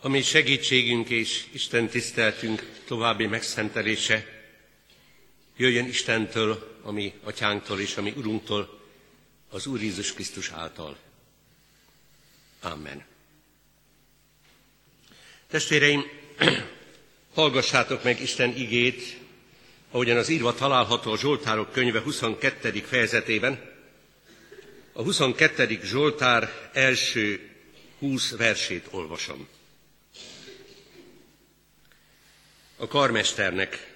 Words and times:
ami 0.00 0.22
segítségünk 0.22 1.08
és 1.08 1.44
Isten 1.52 1.88
tiszteltünk 1.88 2.80
további 2.84 3.26
megszentelése, 3.26 4.26
jöjjön 5.56 5.86
Istentől, 5.86 6.78
ami 6.82 7.14
atyánktól 7.22 7.80
és 7.80 7.96
ami 7.96 8.12
Urunktól, 8.16 8.80
az 9.48 9.66
Úr 9.66 9.82
Jézus 9.82 10.12
Krisztus 10.12 10.50
által. 10.50 10.98
Amen. 12.60 13.04
Testvéreim, 15.46 16.04
hallgassátok 17.34 18.02
meg 18.02 18.20
Isten 18.20 18.56
igét, 18.56 19.18
ahogyan 19.90 20.16
az 20.16 20.28
írva 20.28 20.54
található 20.54 21.12
a 21.12 21.18
Zsoltárok 21.18 21.72
könyve 21.72 22.00
22. 22.00 22.70
fejezetében. 22.70 23.78
A 24.92 25.02
22. 25.02 25.80
Zsoltár 25.82 26.70
első 26.72 27.50
20 27.98 28.36
versét 28.36 28.86
olvasom. 28.90 29.48
A 32.80 32.86
karmesternek 32.86 33.94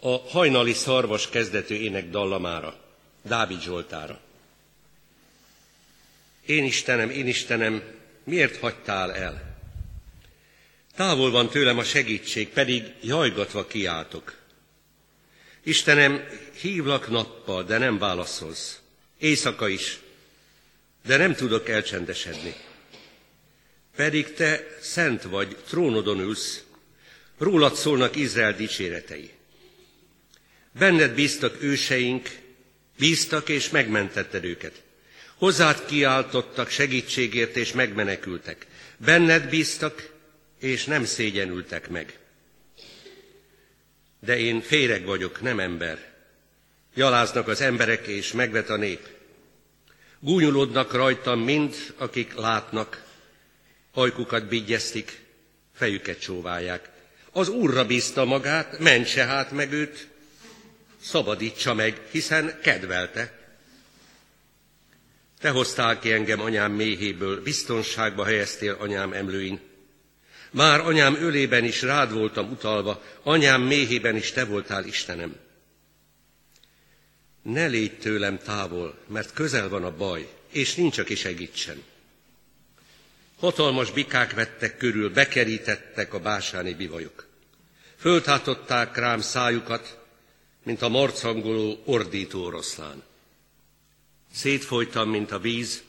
a 0.00 0.18
hajnali 0.18 0.72
szarvas 0.72 1.28
kezdetű 1.28 1.74
ének 1.74 2.10
dallamára, 2.10 2.80
Dávid 3.22 3.60
Zsoltára. 3.60 4.20
Én 6.46 6.64
Istenem, 6.64 7.10
én 7.10 7.26
Istenem, 7.26 7.82
miért 8.24 8.56
hagytál 8.56 9.14
el? 9.14 9.56
Távol 10.94 11.30
van 11.30 11.48
tőlem 11.48 11.78
a 11.78 11.84
segítség, 11.84 12.48
pedig 12.48 12.94
jajgatva 13.02 13.66
kiáltok. 13.66 14.36
Istenem, 15.62 16.28
hívlak 16.60 17.08
nappal, 17.08 17.64
de 17.64 17.78
nem 17.78 17.98
válaszolsz. 17.98 18.80
Éjszaka 19.18 19.68
is, 19.68 19.98
de 21.06 21.16
nem 21.16 21.34
tudok 21.34 21.68
elcsendesedni. 21.68 22.54
Pedig 23.96 24.34
te 24.34 24.66
szent 24.80 25.22
vagy, 25.22 25.56
trónodon 25.66 26.20
ülsz, 26.20 26.62
rólad 27.38 27.74
szólnak 27.74 28.16
Izrael 28.16 28.52
dicséretei. 28.52 29.30
Benned 30.78 31.14
bíztak 31.14 31.62
őseink, 31.62 32.28
bíztak 32.98 33.48
és 33.48 33.70
megmentetted 33.70 34.44
őket. 34.44 34.82
Hozzád 35.34 35.84
kiáltottak 35.84 36.70
segítségért 36.70 37.56
és 37.56 37.72
megmenekültek. 37.72 38.66
Benned 38.96 39.48
bíztak 39.48 40.10
és 40.60 40.84
nem 40.84 41.04
szégyenültek 41.04 41.88
meg. 41.88 42.18
De 44.20 44.38
én 44.38 44.60
féreg 44.60 45.04
vagyok, 45.04 45.40
nem 45.40 45.60
ember. 45.60 46.12
Jaláznak 46.94 47.48
az 47.48 47.60
emberek 47.60 48.06
és 48.06 48.32
megvet 48.32 48.70
a 48.70 48.76
nép. 48.76 49.08
Gúnyolódnak 50.20 50.92
rajtam 50.92 51.40
mind, 51.40 51.74
akik 51.96 52.34
látnak, 52.34 53.04
ajkukat 53.92 54.48
bigyeztik, 54.48 55.20
fejüket 55.74 56.20
csóválják. 56.20 56.90
Az 57.32 57.48
Úrra 57.48 57.84
bízta 57.84 58.24
magát, 58.24 58.78
mentse 58.78 59.24
hát 59.24 59.50
meg 59.50 59.72
őt, 59.72 60.08
szabadítsa 61.00 61.74
meg, 61.74 62.00
hiszen 62.10 62.58
kedvelte. 62.62 63.38
Te 65.40 65.50
hoztál 65.50 65.98
ki 65.98 66.12
engem 66.12 66.40
anyám 66.40 66.72
méhéből, 66.72 67.42
biztonságba 67.42 68.24
helyeztél 68.24 68.76
anyám 68.80 69.12
emlőin. 69.12 69.60
Már 70.50 70.80
anyám 70.80 71.14
ölében 71.14 71.64
is 71.64 71.82
rád 71.82 72.12
voltam 72.12 72.50
utalva, 72.50 73.02
anyám 73.22 73.62
méhében 73.62 74.16
is 74.16 74.32
te 74.32 74.44
voltál 74.44 74.84
Istenem. 74.84 75.36
Ne 77.42 77.66
légy 77.66 77.98
tőlem 77.98 78.38
távol, 78.38 78.98
mert 79.06 79.32
közel 79.32 79.68
van 79.68 79.84
a 79.84 79.96
baj, 79.96 80.28
és 80.52 80.74
nincs, 80.74 80.98
aki 80.98 81.14
segítsen. 81.14 81.82
Hatalmas 83.38 83.90
bikák 83.90 84.34
vettek 84.34 84.76
körül, 84.76 85.10
bekerítettek 85.12 86.14
a 86.14 86.20
básáni 86.20 86.74
bivajok. 86.74 87.26
Föltátották 87.96 88.96
rám 88.96 89.20
szájukat, 89.20 89.98
mint 90.62 90.82
a 90.82 90.88
marcangoló 90.88 91.82
ordító 91.84 92.44
oroszlán. 92.44 93.02
Szétfolytam, 94.32 95.10
mint 95.10 95.30
a 95.30 95.38
víz, 95.38 95.82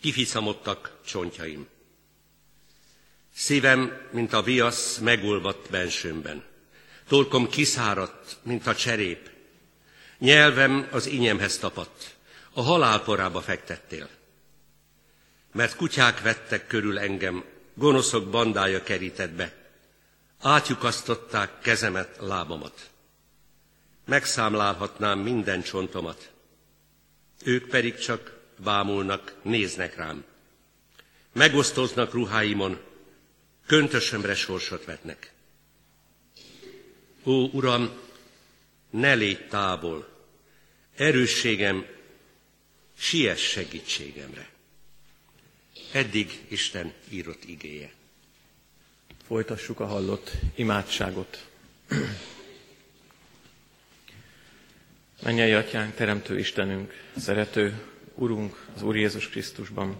kifiszamodtak 0.00 0.98
csontjaim. 1.06 1.66
Szívem, 3.34 4.08
mint 4.10 4.32
a 4.32 4.42
viasz, 4.42 4.98
megolvadt 4.98 5.70
bensőmben. 5.70 6.44
Torkom 7.08 7.48
kiszáradt, 7.48 8.36
mint 8.42 8.66
a 8.66 8.74
cserép. 8.74 9.30
Nyelvem 10.18 10.88
az 10.90 11.06
inyemhez 11.06 11.58
tapadt. 11.58 12.14
A 12.52 12.62
halálporába 12.62 13.40
fektettél. 13.40 14.08
Mert 15.56 15.76
kutyák 15.76 16.22
vettek 16.22 16.66
körül 16.66 16.98
engem, 16.98 17.44
gonoszok 17.74 18.30
bandája 18.30 18.82
kerített 18.82 19.30
be. 19.30 19.54
Átjukasztották 20.40 21.60
kezemet, 21.60 22.16
lábamat. 22.20 22.90
Megszámlálhatnám 24.04 25.18
minden 25.18 25.62
csontomat. 25.62 26.30
Ők 27.44 27.68
pedig 27.68 27.98
csak 27.98 28.38
bámulnak, 28.64 29.34
néznek 29.42 29.96
rám. 29.96 30.24
Megosztoznak 31.32 32.12
ruháimon, 32.12 32.80
köntösömre 33.66 34.34
sorsot 34.34 34.84
vetnek. 34.84 35.32
Ó, 37.24 37.48
Uram, 37.52 37.90
ne 38.90 39.14
légy 39.14 39.48
távol, 39.48 40.08
erősségem, 40.96 41.86
siess 42.96 43.50
segítségemre. 43.50 44.54
Eddig 45.96 46.44
Isten 46.48 46.92
írott 47.08 47.44
igéje. 47.44 47.90
Folytassuk 49.26 49.80
a 49.80 49.86
hallott 49.86 50.30
imádságot. 50.54 51.48
Mennyei 55.22 55.52
Atyánk, 55.52 55.94
Teremtő 55.94 56.38
Istenünk, 56.38 56.92
Szerető 57.16 57.82
Urunk 58.14 58.66
az 58.74 58.82
Úr 58.82 58.96
Jézus 58.96 59.28
Krisztusban, 59.28 59.96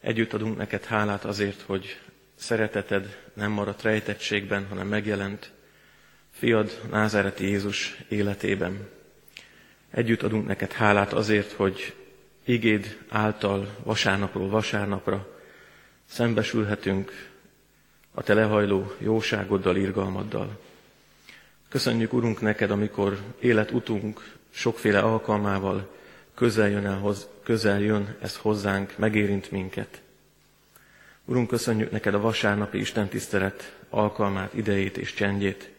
Együtt 0.00 0.32
adunk 0.32 0.56
neked 0.56 0.84
hálát 0.84 1.24
azért, 1.24 1.60
hogy 1.60 2.00
szereteted 2.34 3.30
nem 3.34 3.50
maradt 3.50 3.82
rejtettségben, 3.82 4.66
hanem 4.66 4.88
megjelent 4.88 5.52
fiad 6.30 6.80
Názáreti 6.90 7.44
Jézus 7.44 7.96
életében. 8.08 8.88
Együtt 9.90 10.22
adunk 10.22 10.46
neked 10.46 10.72
hálát 10.72 11.12
azért, 11.12 11.52
hogy 11.52 11.94
igéd 12.44 12.98
által 13.08 13.76
vasárnapról 13.82 14.48
vasárnapra 14.48 15.26
szembesülhetünk 16.04 17.30
a 18.14 18.22
te 18.22 18.34
lehajló 18.34 18.92
jóságoddal, 18.98 19.76
irgalmaddal. 19.76 20.58
Köszönjük, 21.68 22.12
Urunk, 22.12 22.40
neked, 22.40 22.70
amikor 22.70 23.18
életutunk 23.40 24.32
sokféle 24.50 24.98
alkalmával 24.98 25.94
közel 26.34 26.68
jön, 26.68 26.86
el, 26.86 27.14
közel 27.42 27.80
jön 27.80 28.16
ez 28.20 28.36
hozzánk, 28.36 28.98
megérint 28.98 29.50
minket. 29.50 30.02
Urunk, 31.24 31.48
köszönjük 31.48 31.90
neked 31.90 32.14
a 32.14 32.20
vasárnapi 32.20 32.78
Isten 32.78 33.08
tisztelet 33.08 33.76
alkalmát, 33.90 34.54
idejét 34.54 34.96
és 34.96 35.14
csendjét, 35.14 35.70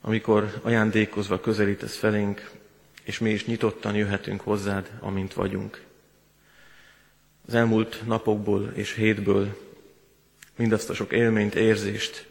amikor 0.00 0.60
ajándékozva 0.62 1.40
közelítesz 1.40 1.96
felénk, 1.96 2.50
és 3.04 3.18
mi 3.18 3.30
is 3.30 3.46
nyitottan 3.46 3.94
jöhetünk 3.94 4.40
hozzád, 4.40 4.90
amint 5.00 5.34
vagyunk. 5.34 5.82
Az 7.46 7.54
elmúlt 7.54 8.02
napokból 8.06 8.72
és 8.74 8.94
hétből 8.94 9.58
mindazt 10.56 10.90
a 10.90 10.94
sok 10.94 11.12
élményt, 11.12 11.54
érzést, 11.54 12.26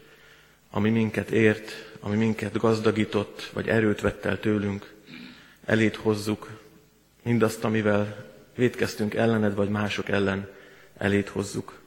ami 0.69 0.89
minket 0.89 1.29
ért, 1.29 1.71
ami 1.99 2.15
minket 2.15 2.57
gazdagított, 2.57 3.49
vagy 3.53 3.67
erőt 3.67 4.01
vett 4.01 4.25
el 4.25 4.39
tőlünk, 4.39 4.93
elét 5.65 5.95
hozzuk, 5.95 6.49
mindazt, 7.23 7.63
amivel 7.63 8.31
védkeztünk 8.55 9.13
ellened, 9.13 9.55
vagy 9.55 9.69
mások 9.69 10.09
ellen, 10.09 10.49
elét 10.97 11.29
hozzuk. 11.29 11.81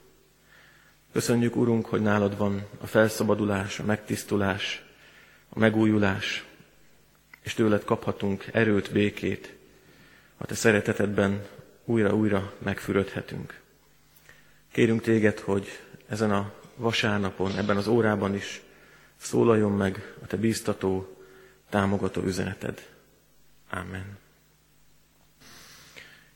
Köszönjük, 1.12 1.56
Urunk, 1.56 1.86
hogy 1.86 2.02
nálad 2.02 2.36
van 2.36 2.66
a 2.80 2.86
felszabadulás, 2.86 3.78
a 3.78 3.84
megtisztulás, 3.84 4.84
a 5.48 5.58
megújulás, 5.58 6.44
és 7.46 7.54
tőled 7.54 7.84
kaphatunk 7.84 8.44
erőt, 8.52 8.92
békét, 8.92 9.54
a 10.36 10.46
te 10.46 10.54
szeretetedben 10.54 11.46
újra-újra 11.84 12.52
megfürödhetünk. 12.58 13.60
Kérünk 14.72 15.02
téged, 15.02 15.38
hogy 15.38 15.66
ezen 16.08 16.30
a 16.30 16.52
vasárnapon, 16.76 17.56
ebben 17.58 17.76
az 17.76 17.86
órában 17.86 18.34
is 18.34 18.62
szólaljon 19.16 19.72
meg 19.72 20.14
a 20.22 20.26
te 20.26 20.36
bíztató, 20.36 21.16
támogató 21.68 22.22
üzeneted. 22.22 22.86
Amen. 23.70 24.18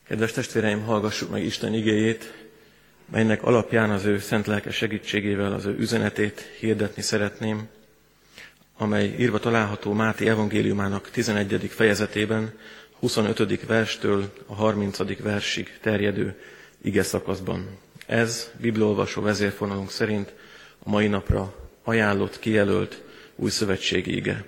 Kedves 0.03 0.31
testvéreim, 0.31 0.83
hallgassuk 0.83 1.29
meg 1.29 1.43
Isten 1.43 1.73
igéjét, 1.73 2.33
melynek 3.05 3.43
alapján 3.43 3.89
az 3.89 4.05
ő 4.05 4.19
szent 4.19 4.47
lelke 4.47 4.71
segítségével 4.71 5.53
az 5.53 5.65
ő 5.65 5.75
üzenetét 5.77 6.39
hirdetni 6.39 7.01
szeretném, 7.01 7.69
amely 8.81 9.15
írva 9.19 9.39
található 9.39 9.93
Máté 9.93 10.27
evangéliumának 10.27 11.09
11. 11.09 11.71
fejezetében, 11.73 12.53
25. 12.99 13.65
verstől 13.65 14.33
a 14.45 14.53
30. 14.55 15.19
versig 15.19 15.77
terjedő 15.81 16.41
ige 16.81 17.03
szakaszban. 17.03 17.77
Ez 18.05 18.51
bibliolvasó 18.57 19.21
vezérfonalunk 19.21 19.91
szerint 19.91 20.33
a 20.83 20.89
mai 20.89 21.07
napra 21.07 21.55
ajánlott, 21.83 22.39
kijelölt 22.39 23.01
új 23.35 23.49
szövetségi 23.49 24.15
ige. 24.15 24.45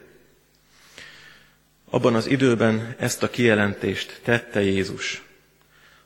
Abban 1.89 2.15
az 2.15 2.27
időben 2.27 2.95
ezt 2.99 3.23
a 3.23 3.29
kijelentést 3.29 4.19
tette 4.23 4.61
Jézus. 4.61 5.23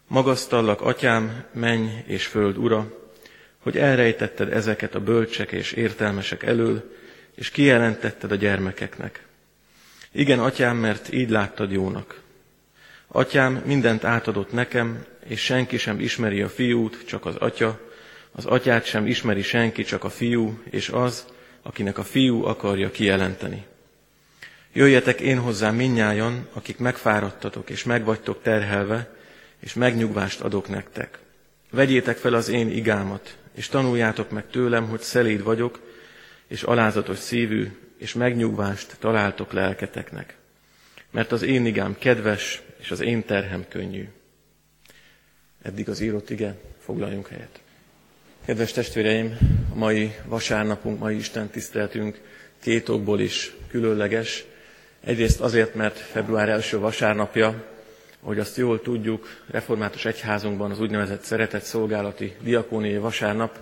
Magasztallak, 0.07 0.81
atyám, 0.81 1.44
menj 1.53 1.89
és 2.06 2.25
föld 2.25 2.57
ura, 2.57 3.09
hogy 3.57 3.77
elrejtetted 3.77 4.53
ezeket 4.53 4.95
a 4.95 5.00
bölcsek 5.00 5.51
és 5.51 5.71
értelmesek 5.71 6.44
elől, 6.44 6.95
és 7.37 7.49
kijelentetted 7.49 8.31
a 8.31 8.35
gyermekeknek. 8.35 9.25
Igen, 10.11 10.39
atyám, 10.39 10.77
mert 10.77 11.13
így 11.13 11.29
láttad 11.29 11.71
jónak. 11.71 12.21
Atyám 13.07 13.61
mindent 13.65 14.03
átadott 14.03 14.51
nekem, 14.51 15.05
és 15.25 15.43
senki 15.43 15.77
sem 15.77 15.99
ismeri 15.99 16.41
a 16.41 16.49
fiút, 16.49 17.05
csak 17.05 17.25
az 17.25 17.35
atya, 17.35 17.79
az 18.31 18.45
atyát 18.45 18.85
sem 18.85 19.05
ismeri 19.05 19.41
senki, 19.41 19.83
csak 19.83 20.03
a 20.03 20.09
fiú, 20.09 20.59
és 20.69 20.89
az, 20.89 21.25
akinek 21.61 21.97
a 21.97 22.03
fiú 22.03 22.45
akarja 22.45 22.91
kijelenteni. 22.91 23.65
Jöjjetek 24.73 25.19
én 25.19 25.39
hozzám 25.39 25.75
minnyájan, 25.75 26.47
akik 26.53 26.77
megfáradtatok 26.77 27.69
és 27.69 27.83
megvagytok 27.83 28.41
terhelve, 28.41 29.15
és 29.59 29.73
megnyugvást 29.73 30.41
adok 30.41 30.69
nektek. 30.69 31.19
Vegyétek 31.71 32.17
fel 32.17 32.33
az 32.33 32.49
én 32.49 32.69
igámat, 32.69 33.37
és 33.55 33.67
tanuljátok 33.67 34.31
meg 34.31 34.49
tőlem, 34.51 34.87
hogy 34.87 35.01
szelíd 35.01 35.43
vagyok, 35.43 35.86
és 36.47 36.63
alázatos 36.63 37.17
szívű, 37.17 37.71
és 37.97 38.13
megnyugvást 38.13 38.95
találtok 38.99 39.51
lelketeknek. 39.51 40.35
Mert 41.11 41.31
az 41.31 41.41
én 41.41 41.65
igám 41.65 41.95
kedves, 41.99 42.61
és 42.77 42.91
az 42.91 42.99
én 42.99 43.25
terhem 43.25 43.65
könnyű. 43.67 44.07
Eddig 45.61 45.89
az 45.89 45.99
írott 45.99 46.29
ige, 46.29 46.55
foglaljunk 46.79 47.27
helyet. 47.27 47.59
Kedves 48.45 48.71
testvéreim, 48.71 49.38
a 49.71 49.75
mai 49.75 50.15
vasárnapunk, 50.25 50.99
mai 50.99 51.15
Isten 51.15 51.49
tiszteltünk 51.49 52.21
két 52.61 52.89
okból 52.89 53.19
is 53.19 53.53
különleges. 53.69 54.45
Egyrészt 55.03 55.41
azért, 55.41 55.75
mert 55.75 55.97
február 55.97 56.49
első 56.49 56.77
vasárnapja, 56.79 57.65
hogy 58.19 58.39
azt 58.39 58.57
jól 58.57 58.81
tudjuk, 58.81 59.41
református 59.47 60.05
egyházunkban 60.05 60.71
az 60.71 60.79
úgynevezett 60.79 61.21
szeretett 61.21 61.63
szolgálati 61.63 62.35
diakóniai 62.41 62.97
vasárnap, 62.97 63.59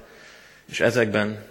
és 0.69 0.79
ezekben 0.79 1.45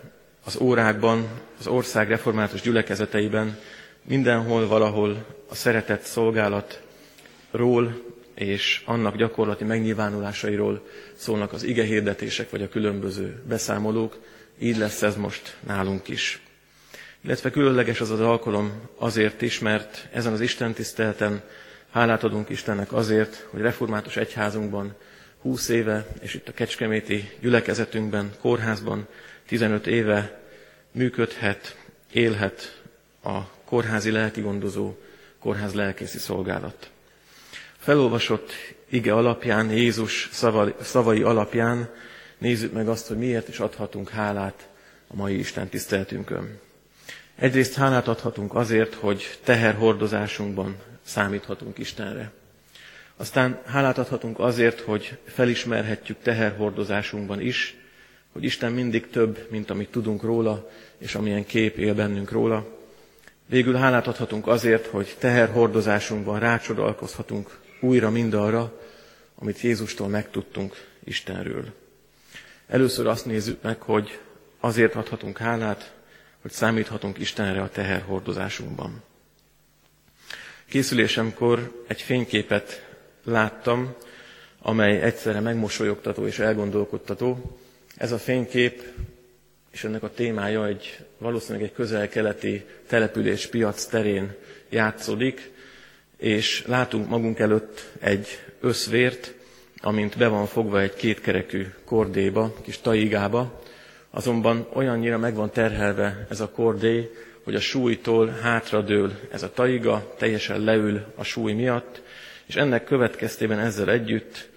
az 0.44 0.56
órákban, 0.60 1.28
az 1.58 1.66
ország 1.66 2.08
református 2.08 2.60
gyülekezeteiben 2.60 3.58
mindenhol, 4.02 4.66
valahol 4.66 5.26
a 5.48 5.54
szeretett 5.54 6.02
szolgálatról 6.02 8.02
és 8.34 8.82
annak 8.84 9.16
gyakorlati 9.16 9.64
megnyilvánulásairól 9.64 10.86
szólnak 11.16 11.52
az 11.52 11.62
ige 11.62 11.84
hirdetések 11.84 12.50
vagy 12.50 12.62
a 12.62 12.68
különböző 12.68 13.42
beszámolók. 13.48 14.18
Így 14.58 14.76
lesz 14.76 15.02
ez 15.02 15.16
most 15.16 15.56
nálunk 15.66 16.08
is. 16.08 16.40
Illetve 17.20 17.50
különleges 17.50 18.00
az 18.00 18.10
az 18.10 18.20
alkalom 18.20 18.72
azért 18.98 19.42
is, 19.42 19.58
mert 19.58 20.08
ezen 20.12 20.32
az 20.32 20.40
Isten 20.40 20.72
tisztelten 20.72 21.42
hálát 21.90 22.24
adunk 22.24 22.48
Istennek 22.48 22.92
azért, 22.92 23.46
hogy 23.50 23.60
református 23.60 24.16
egyházunkban 24.16 24.94
20 25.40 25.68
éve, 25.68 26.06
és 26.20 26.34
itt 26.34 26.48
a 26.48 26.52
Kecskeméti 26.52 27.30
gyülekezetünkben, 27.40 28.30
kórházban 28.40 29.06
15 29.46 29.86
éve 29.86 30.40
működhet, 30.92 31.76
élhet 32.12 32.82
a 33.22 33.40
kórházi 33.64 34.10
lelkigondozó, 34.10 34.94
kórház 35.38 35.74
lelkészi 35.74 36.18
szolgálat. 36.18 36.90
Felolvasott 37.78 38.52
ige 38.88 39.12
alapján, 39.14 39.70
Jézus 39.70 40.28
szavai 40.80 41.22
alapján 41.22 41.90
nézzük 42.38 42.72
meg 42.72 42.88
azt, 42.88 43.06
hogy 43.06 43.16
miért 43.16 43.48
is 43.48 43.58
adhatunk 43.58 44.08
hálát 44.08 44.68
a 45.06 45.16
mai 45.16 45.38
Isten 45.38 45.68
tiszteltünkön. 45.68 46.58
Egyrészt 47.36 47.74
hálát 47.74 48.08
adhatunk 48.08 48.54
azért, 48.54 48.94
hogy 48.94 49.38
teherhordozásunkban 49.44 50.76
számíthatunk 51.02 51.78
Istenre. 51.78 52.30
Aztán 53.16 53.60
hálát 53.66 53.98
adhatunk 53.98 54.38
azért, 54.38 54.80
hogy 54.80 55.18
felismerhetjük 55.26 56.16
teherhordozásunkban 56.22 57.40
is, 57.40 57.76
hogy 58.34 58.44
Isten 58.44 58.72
mindig 58.72 59.10
több, 59.10 59.46
mint 59.50 59.70
amit 59.70 59.90
tudunk 59.90 60.22
róla, 60.22 60.70
és 60.98 61.14
amilyen 61.14 61.46
kép 61.46 61.76
él 61.78 61.94
bennünk 61.94 62.30
róla. 62.30 62.66
Végül 63.46 63.74
hálát 63.74 64.06
adhatunk 64.06 64.46
azért, 64.46 64.86
hogy 64.86 65.14
teherhordozásunkban 65.18 66.38
rácsodálkozhatunk 66.38 67.58
újra 67.80 68.10
mindarra, 68.10 68.80
amit 69.34 69.60
Jézustól 69.60 70.08
megtudtunk 70.08 70.74
Istenről. 71.04 71.64
Először 72.66 73.06
azt 73.06 73.26
nézzük 73.26 73.62
meg, 73.62 73.80
hogy 73.80 74.18
azért 74.60 74.94
adhatunk 74.94 75.38
hálát, 75.38 75.94
hogy 76.42 76.50
számíthatunk 76.50 77.18
Istenre 77.18 77.62
a 77.62 77.68
teherhordozásunkban. 77.68 79.02
Készülésemkor 80.68 81.84
egy 81.86 82.00
fényképet 82.02 82.86
láttam, 83.24 83.94
amely 84.58 85.00
egyszerre 85.00 85.40
megmosolyogtató 85.40 86.26
és 86.26 86.38
elgondolkodtató. 86.38 87.58
Ez 87.96 88.12
a 88.12 88.18
fénykép 88.18 88.82
és 89.74 89.84
ennek 89.84 90.02
a 90.02 90.10
témája 90.10 90.66
egy 90.66 90.98
valószínűleg 91.18 91.66
egy 91.68 91.74
közel-keleti 91.74 92.64
település 92.86 93.46
piac 93.46 93.84
terén 93.84 94.34
játszódik, 94.68 95.50
és 96.16 96.64
látunk 96.66 97.08
magunk 97.08 97.38
előtt 97.38 97.90
egy 98.00 98.26
összvért, 98.60 99.34
amint 99.80 100.16
be 100.18 100.28
van 100.28 100.46
fogva 100.46 100.80
egy 100.80 100.94
kétkerekű 100.94 101.66
kordéba, 101.84 102.54
kis 102.62 102.80
taigába, 102.80 103.62
azonban 104.10 104.68
olyannyira 104.72 105.18
meg 105.18 105.34
van 105.34 105.50
terhelve 105.50 106.26
ez 106.30 106.40
a 106.40 106.50
kordé, 106.50 107.10
hogy 107.44 107.54
a 107.54 107.60
súlytól 107.60 108.28
hátradől 108.42 109.12
ez 109.32 109.42
a 109.42 109.50
taiga, 109.52 110.14
teljesen 110.18 110.60
leül 110.60 111.04
a 111.14 111.24
súly 111.24 111.52
miatt, 111.52 112.02
és 112.46 112.56
ennek 112.56 112.84
következtében 112.84 113.58
ezzel 113.58 113.90
együtt 113.90 114.48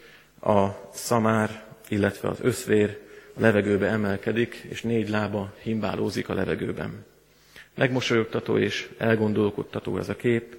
a 0.42 0.68
szamár, 0.94 1.64
illetve 1.88 2.30
az 2.30 2.38
összvér 2.42 3.06
a 3.38 3.42
levegőbe 3.42 3.88
emelkedik, 3.88 4.66
és 4.70 4.82
négy 4.82 5.10
lába 5.10 5.54
himbálózik 5.62 6.30
a 6.30 6.34
levegőben. 6.34 7.06
Megmosolyogtató 7.76 8.58
és 8.58 8.90
elgondolkodtató 8.98 9.98
ez 9.98 10.10
a 10.10 10.16
kép. 10.16 10.56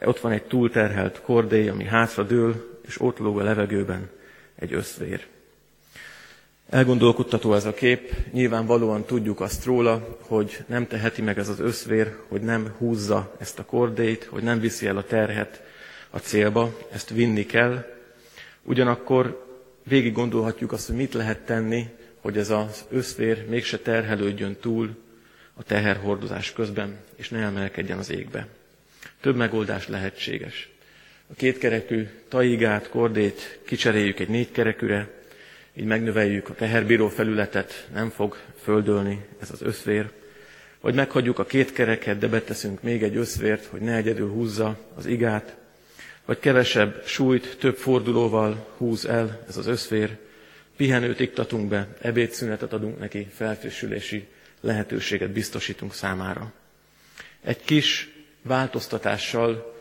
Ott 0.00 0.20
van 0.20 0.32
egy 0.32 0.42
túlterhelt 0.42 1.20
kordély, 1.20 1.68
ami 1.68 1.84
hátra 1.84 2.22
dől, 2.22 2.80
és 2.86 3.00
ott 3.00 3.18
lóg 3.18 3.40
a 3.40 3.42
levegőben 3.42 4.10
egy 4.54 4.72
összvér. 4.72 5.26
Elgondolkodtató 6.68 7.54
ez 7.54 7.64
a 7.64 7.74
kép, 7.74 8.14
nyilvánvalóan 8.32 9.04
tudjuk 9.04 9.40
azt 9.40 9.64
róla, 9.64 10.18
hogy 10.20 10.64
nem 10.66 10.86
teheti 10.86 11.22
meg 11.22 11.38
ez 11.38 11.48
az 11.48 11.60
összvér, 11.60 12.16
hogy 12.28 12.40
nem 12.40 12.74
húzza 12.78 13.34
ezt 13.38 13.58
a 13.58 13.64
kordét, 13.64 14.24
hogy 14.24 14.42
nem 14.42 14.60
viszi 14.60 14.86
el 14.86 14.96
a 14.96 15.04
terhet 15.04 15.62
a 16.10 16.18
célba, 16.18 16.76
ezt 16.92 17.10
vinni 17.10 17.46
kell. 17.46 17.84
Ugyanakkor 18.62 19.46
végig 19.82 20.12
gondolhatjuk 20.12 20.72
azt, 20.72 20.86
hogy 20.86 20.96
mit 20.96 21.14
lehet 21.14 21.40
tenni, 21.40 21.86
hogy 22.20 22.38
ez 22.38 22.50
az 22.50 22.84
összvér 22.90 23.46
mégse 23.48 23.78
terhelődjön 23.78 24.56
túl 24.60 24.96
a 25.54 25.62
teherhordozás 25.62 26.52
közben, 26.52 26.96
és 27.16 27.28
ne 27.28 27.38
emelkedjen 27.38 27.98
az 27.98 28.10
égbe. 28.10 28.46
Több 29.20 29.36
megoldás 29.36 29.88
lehetséges. 29.88 30.68
A 31.30 31.34
kétkerekű 31.34 32.08
taigát, 32.28 32.88
kordét 32.88 33.60
kicseréljük 33.64 34.20
egy 34.20 34.28
négykerekűre, 34.28 35.08
így 35.74 35.84
megnöveljük 35.84 36.48
a 36.48 36.54
teherbíró 36.54 37.08
felületet, 37.08 37.88
nem 37.94 38.10
fog 38.10 38.36
földölni 38.62 39.24
ez 39.40 39.50
az 39.50 39.62
összvér. 39.62 40.10
Vagy 40.80 40.94
meghagyjuk 40.94 41.38
a 41.38 41.44
két 41.44 41.72
kereket, 41.72 42.18
de 42.18 42.28
beteszünk 42.28 42.82
még 42.82 43.02
egy 43.02 43.16
összvért, 43.16 43.64
hogy 43.64 43.80
ne 43.80 43.94
egyedül 43.96 44.28
húzza 44.28 44.78
az 44.94 45.06
igát. 45.06 45.56
Vagy 46.24 46.38
kevesebb 46.38 47.02
súlyt, 47.06 47.56
több 47.58 47.76
fordulóval 47.76 48.74
húz 48.76 49.06
el 49.06 49.44
ez 49.48 49.56
az 49.56 49.66
összvér. 49.66 50.16
Pihenőt 50.80 51.20
iktatunk 51.20 51.68
be, 51.68 51.88
ebédszünetet 52.00 52.72
adunk 52.72 52.98
neki, 52.98 53.26
felfrissülési 53.34 54.26
lehetőséget 54.60 55.30
biztosítunk 55.30 55.94
számára. 55.94 56.52
Egy 57.40 57.60
kis 57.64 58.08
változtatással 58.42 59.74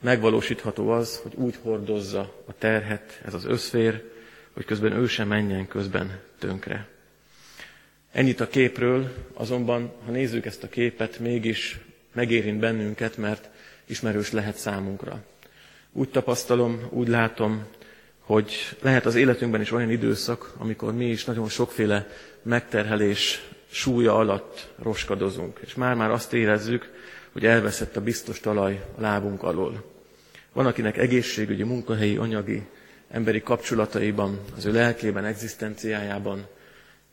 megvalósítható 0.00 0.88
az, 0.90 1.16
hogy 1.22 1.32
úgy 1.34 1.54
hordozza 1.62 2.42
a 2.46 2.52
terhet 2.58 3.20
ez 3.24 3.34
az 3.34 3.44
összvér, 3.44 4.02
hogy 4.52 4.64
közben 4.64 4.92
ő 4.92 5.06
sem 5.06 5.28
menjen 5.28 5.68
közben 5.68 6.18
tönkre. 6.38 6.86
Ennyit 8.12 8.40
a 8.40 8.48
képről, 8.48 9.14
azonban, 9.34 9.92
ha 10.04 10.10
nézzük 10.10 10.46
ezt 10.46 10.62
a 10.62 10.68
képet, 10.68 11.18
mégis 11.18 11.78
megérint 12.12 12.58
bennünket, 12.58 13.16
mert 13.16 13.48
ismerős 13.86 14.30
lehet 14.32 14.56
számunkra. 14.56 15.22
Úgy 15.92 16.08
tapasztalom, 16.08 16.80
úgy 16.90 17.08
látom, 17.08 17.66
hogy 18.30 18.76
lehet 18.82 19.06
az 19.06 19.14
életünkben 19.14 19.60
is 19.60 19.72
olyan 19.72 19.90
időszak, 19.90 20.52
amikor 20.58 20.94
mi 20.94 21.06
is 21.06 21.24
nagyon 21.24 21.48
sokféle 21.48 22.08
megterhelés 22.42 23.48
súlya 23.70 24.16
alatt 24.16 24.68
roskadozunk, 24.82 25.58
és 25.64 25.74
már-már 25.74 26.10
azt 26.10 26.32
érezzük, 26.32 26.90
hogy 27.32 27.46
elveszett 27.46 27.96
a 27.96 28.00
biztos 28.00 28.40
talaj 28.40 28.84
a 28.96 29.00
lábunk 29.00 29.42
alól. 29.42 29.84
Van, 30.52 30.66
akinek 30.66 30.96
egészségügyi, 30.96 31.62
munkahelyi, 31.62 32.16
anyagi 32.16 32.62
emberi 33.08 33.42
kapcsolataiban, 33.42 34.38
az 34.56 34.64
ő 34.64 34.72
lelkében, 34.72 35.24
egzisztenciájában 35.24 36.46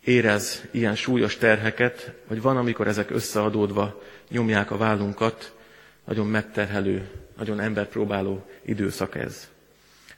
érez 0.04 0.64
ilyen 0.72 0.96
súlyos 0.96 1.38
terheket, 1.38 2.14
vagy 2.28 2.42
van, 2.42 2.58
amikor 2.58 2.88
ezek 2.88 3.12
összeadódva 3.12 4.02
nyomják 4.30 4.72
a 4.72 4.78
vállunkat, 4.78 5.54
nagyon 6.06 6.28
megterhelő, 6.28 7.10
nagyon 7.38 7.60
emberpróbáló 7.60 8.46
időszak 8.66 9.16
ez. 9.16 9.48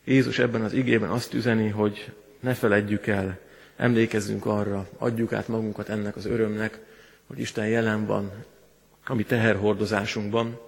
Jézus 0.03 0.39
ebben 0.39 0.62
az 0.62 0.74
igében 0.74 1.10
azt 1.10 1.34
üzeni, 1.34 1.70
hogy 1.70 2.12
ne 2.39 2.53
feledjük 2.53 3.08
el, 3.08 3.39
emlékezzünk 3.77 4.46
arra, 4.46 4.89
adjuk 4.98 5.34
át 5.34 5.48
magunkat 5.48 5.89
ennek 5.89 6.15
az 6.15 6.25
örömnek, 6.25 6.79
hogy 7.27 7.39
Isten 7.39 7.68
jelen 7.68 8.06
van 8.06 8.32
a 9.06 9.13
mi 9.13 9.24
teherhordozásunkban, 9.24 10.60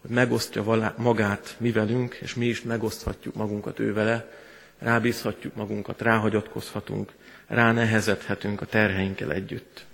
hogy 0.00 0.10
megosztja 0.10 0.94
magát 0.96 1.56
mi 1.58 1.72
velünk, 1.72 2.14
és 2.14 2.34
mi 2.34 2.46
is 2.46 2.62
megoszthatjuk 2.62 3.34
magunkat 3.34 3.78
ő 3.78 3.92
vele, 3.92 4.30
rábízhatjuk 4.78 5.54
magunkat, 5.54 6.00
ráhagyatkozhatunk, 6.00 7.12
ránehezedhetünk 7.46 8.60
a 8.60 8.66
terheinkkel 8.66 9.32
együtt. 9.32 9.84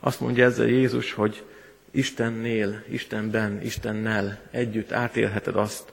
Azt 0.00 0.20
mondja 0.20 0.44
ezzel 0.44 0.66
Jézus, 0.66 1.12
hogy 1.12 1.44
Istennél, 1.90 2.82
Istenben, 2.88 3.62
Istennel 3.62 4.40
együtt 4.50 4.92
átélheted 4.92 5.56
azt, 5.56 5.92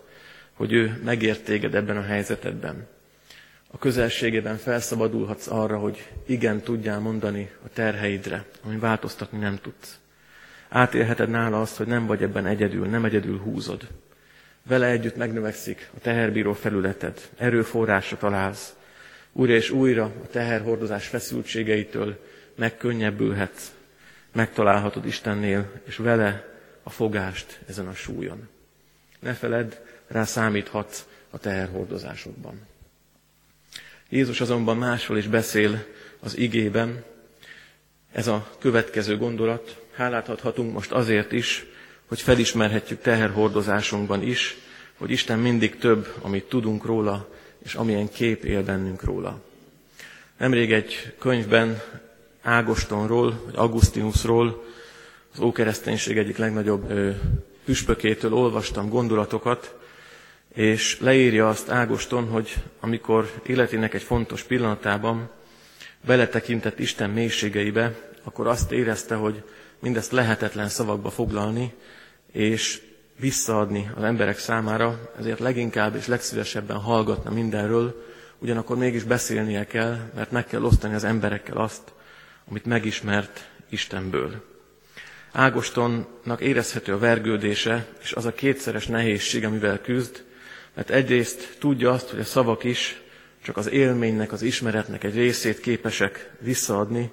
hogy 0.56 0.74
ő 0.74 1.02
megért 1.04 1.44
téged 1.44 1.76
ebben 1.76 1.98
a 1.98 2.04
helyzetedben. 2.04 2.88
A 3.72 3.78
közelségében 3.78 4.58
felszabadulhatsz 4.58 5.48
arra, 5.48 5.78
hogy 5.78 6.08
igen 6.26 6.62
tudjál 6.62 7.00
mondani 7.00 7.50
a 7.66 7.70
terheidre, 7.74 8.46
ami 8.64 8.78
változtatni 8.78 9.38
nem 9.38 9.58
tudsz. 9.62 10.00
Átélheted 10.70 11.30
nála 11.30 11.62
azt, 11.62 11.78
hogy 11.78 11.88
nem 11.88 12.06
vagy 12.06 12.24
ebben 12.24 12.46
egyedül, 12.46 12.86
nem 12.86 13.06
egyedül 13.06 13.38
húzod. 13.38 13.88
Vele 14.64 14.88
együtt 14.88 15.16
megnövekszik 15.16 15.90
a 15.96 16.00
teherbíró 16.00 16.54
felületed, 16.54 17.30
erőforrásra 17.38 18.18
találsz. 18.18 18.76
Újra 19.32 19.54
és 19.54 19.70
újra 19.70 20.04
a 20.04 20.28
teherhordozás 20.32 21.08
feszültségeitől 21.08 22.20
megkönnyebbülhetsz, 22.56 23.72
megtalálhatod 24.32 25.06
Istennél, 25.06 25.72
és 25.84 25.96
vele 25.96 26.48
a 26.84 26.90
fogást 26.90 27.60
ezen 27.68 27.88
a 27.88 27.94
súlyon. 27.94 28.48
Ne 29.20 29.34
feledd, 29.34 29.74
rá 30.08 30.24
számíthatsz 30.24 31.06
a 31.30 31.38
teherhordozásodban. 31.38 32.62
Jézus 34.10 34.42
azonban 34.42 34.78
másról 34.78 35.18
is 35.18 35.28
beszél 35.28 35.86
az 36.20 36.38
igében. 36.38 37.04
Ez 38.12 38.28
a 38.28 38.50
következő 38.60 39.18
gondolat. 39.18 39.82
Hálát 39.94 40.30
adhatunk 40.30 40.74
most 40.74 40.92
azért 40.92 41.32
is, 41.32 41.66
hogy 42.06 42.22
felismerhetjük 42.22 43.02
teherhordozásunkban 43.02 44.22
is, 44.22 44.58
hogy 44.98 45.12
Isten 45.12 45.40
mindig 45.40 45.78
több, 45.78 46.14
amit 46.22 46.50
tudunk 46.50 46.86
róla, 46.86 47.30
és 47.64 47.76
amilyen 47.76 48.10
kép 48.10 48.44
él 48.44 48.64
bennünk 48.64 49.04
róla. 49.04 49.42
Nemrég 50.38 50.74
egy 50.74 51.14
könyvben 51.20 51.82
Ágostonról, 52.42 53.42
vagy 53.46 53.56
Augustinusról, 53.56 54.64
az 55.34 55.40
ókereszténység 55.40 56.18
egyik 56.18 56.38
legnagyobb 56.38 56.94
püspökétől 57.66 58.34
olvastam 58.34 58.90
gondolatokat, 58.90 59.76
és 60.56 61.00
leírja 61.00 61.50
azt 61.50 61.70
Ágoston, 61.70 62.28
hogy 62.28 62.56
amikor 62.80 63.32
életének 63.46 63.94
egy 63.94 64.04
fontos 64.04 64.44
pillanatában 64.44 65.30
beletekintett 66.06 66.80
Isten 66.80 67.10
mélységeibe, 67.10 67.96
akkor 68.24 68.48
azt 68.48 68.72
érezte, 68.72 69.16
hogy 69.16 69.44
mindezt 69.80 70.12
lehetetlen 70.12 70.68
szavakba 70.70 71.10
foglalni, 71.10 71.74
és 72.32 72.82
visszaadni 73.20 73.92
az 73.96 74.04
emberek 74.04 74.38
számára, 74.38 75.12
ezért 75.20 75.40
leginkább 75.40 75.96
és 75.96 76.08
legszívesebben 76.08 76.78
hallgatna 76.78 77.32
mindenről, 77.32 78.06
ugyanakkor 78.38 78.78
mégis 78.78 79.04
beszélnie 79.04 79.66
kell, 79.66 79.98
mert 80.16 80.32
meg 80.32 80.46
kell 80.46 80.64
osztani 80.64 80.94
az 80.94 81.04
emberekkel 81.04 81.58
azt, 81.58 81.94
amit 82.50 82.66
megismert 82.66 83.50
Istenből. 83.70 84.44
Ágostonnak 85.32 86.42
érezhető 86.42 86.94
a 86.94 87.00
vergődése, 87.00 87.88
és 88.02 88.14
az 88.14 88.26
a 88.26 88.34
kétszeres 88.34 88.88
nehézség, 88.88 89.46
amivel 89.46 89.82
küzd, 89.82 90.24
mert 90.76 90.90
egyrészt 90.90 91.56
tudja 91.60 91.92
azt, 91.92 92.10
hogy 92.10 92.20
a 92.20 92.24
szavak 92.24 92.64
is 92.64 93.02
csak 93.44 93.58
az 93.58 93.70
élménynek, 93.70 94.32
az 94.32 94.42
ismeretnek 94.42 95.04
egy 95.04 95.16
részét 95.16 95.60
képesek 95.60 96.32
visszaadni, 96.40 97.12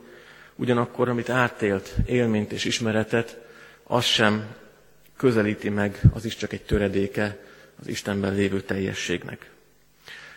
ugyanakkor, 0.56 1.08
amit 1.08 1.30
átélt 1.30 1.94
élményt 2.06 2.52
és 2.52 2.64
ismeretet, 2.64 3.38
az 3.84 4.04
sem 4.04 4.46
közelíti 5.16 5.68
meg, 5.68 6.00
az 6.12 6.24
is 6.24 6.36
csak 6.36 6.52
egy 6.52 6.62
töredéke 6.62 7.38
az 7.80 7.88
Istenben 7.88 8.34
lévő 8.34 8.60
teljességnek. 8.60 9.50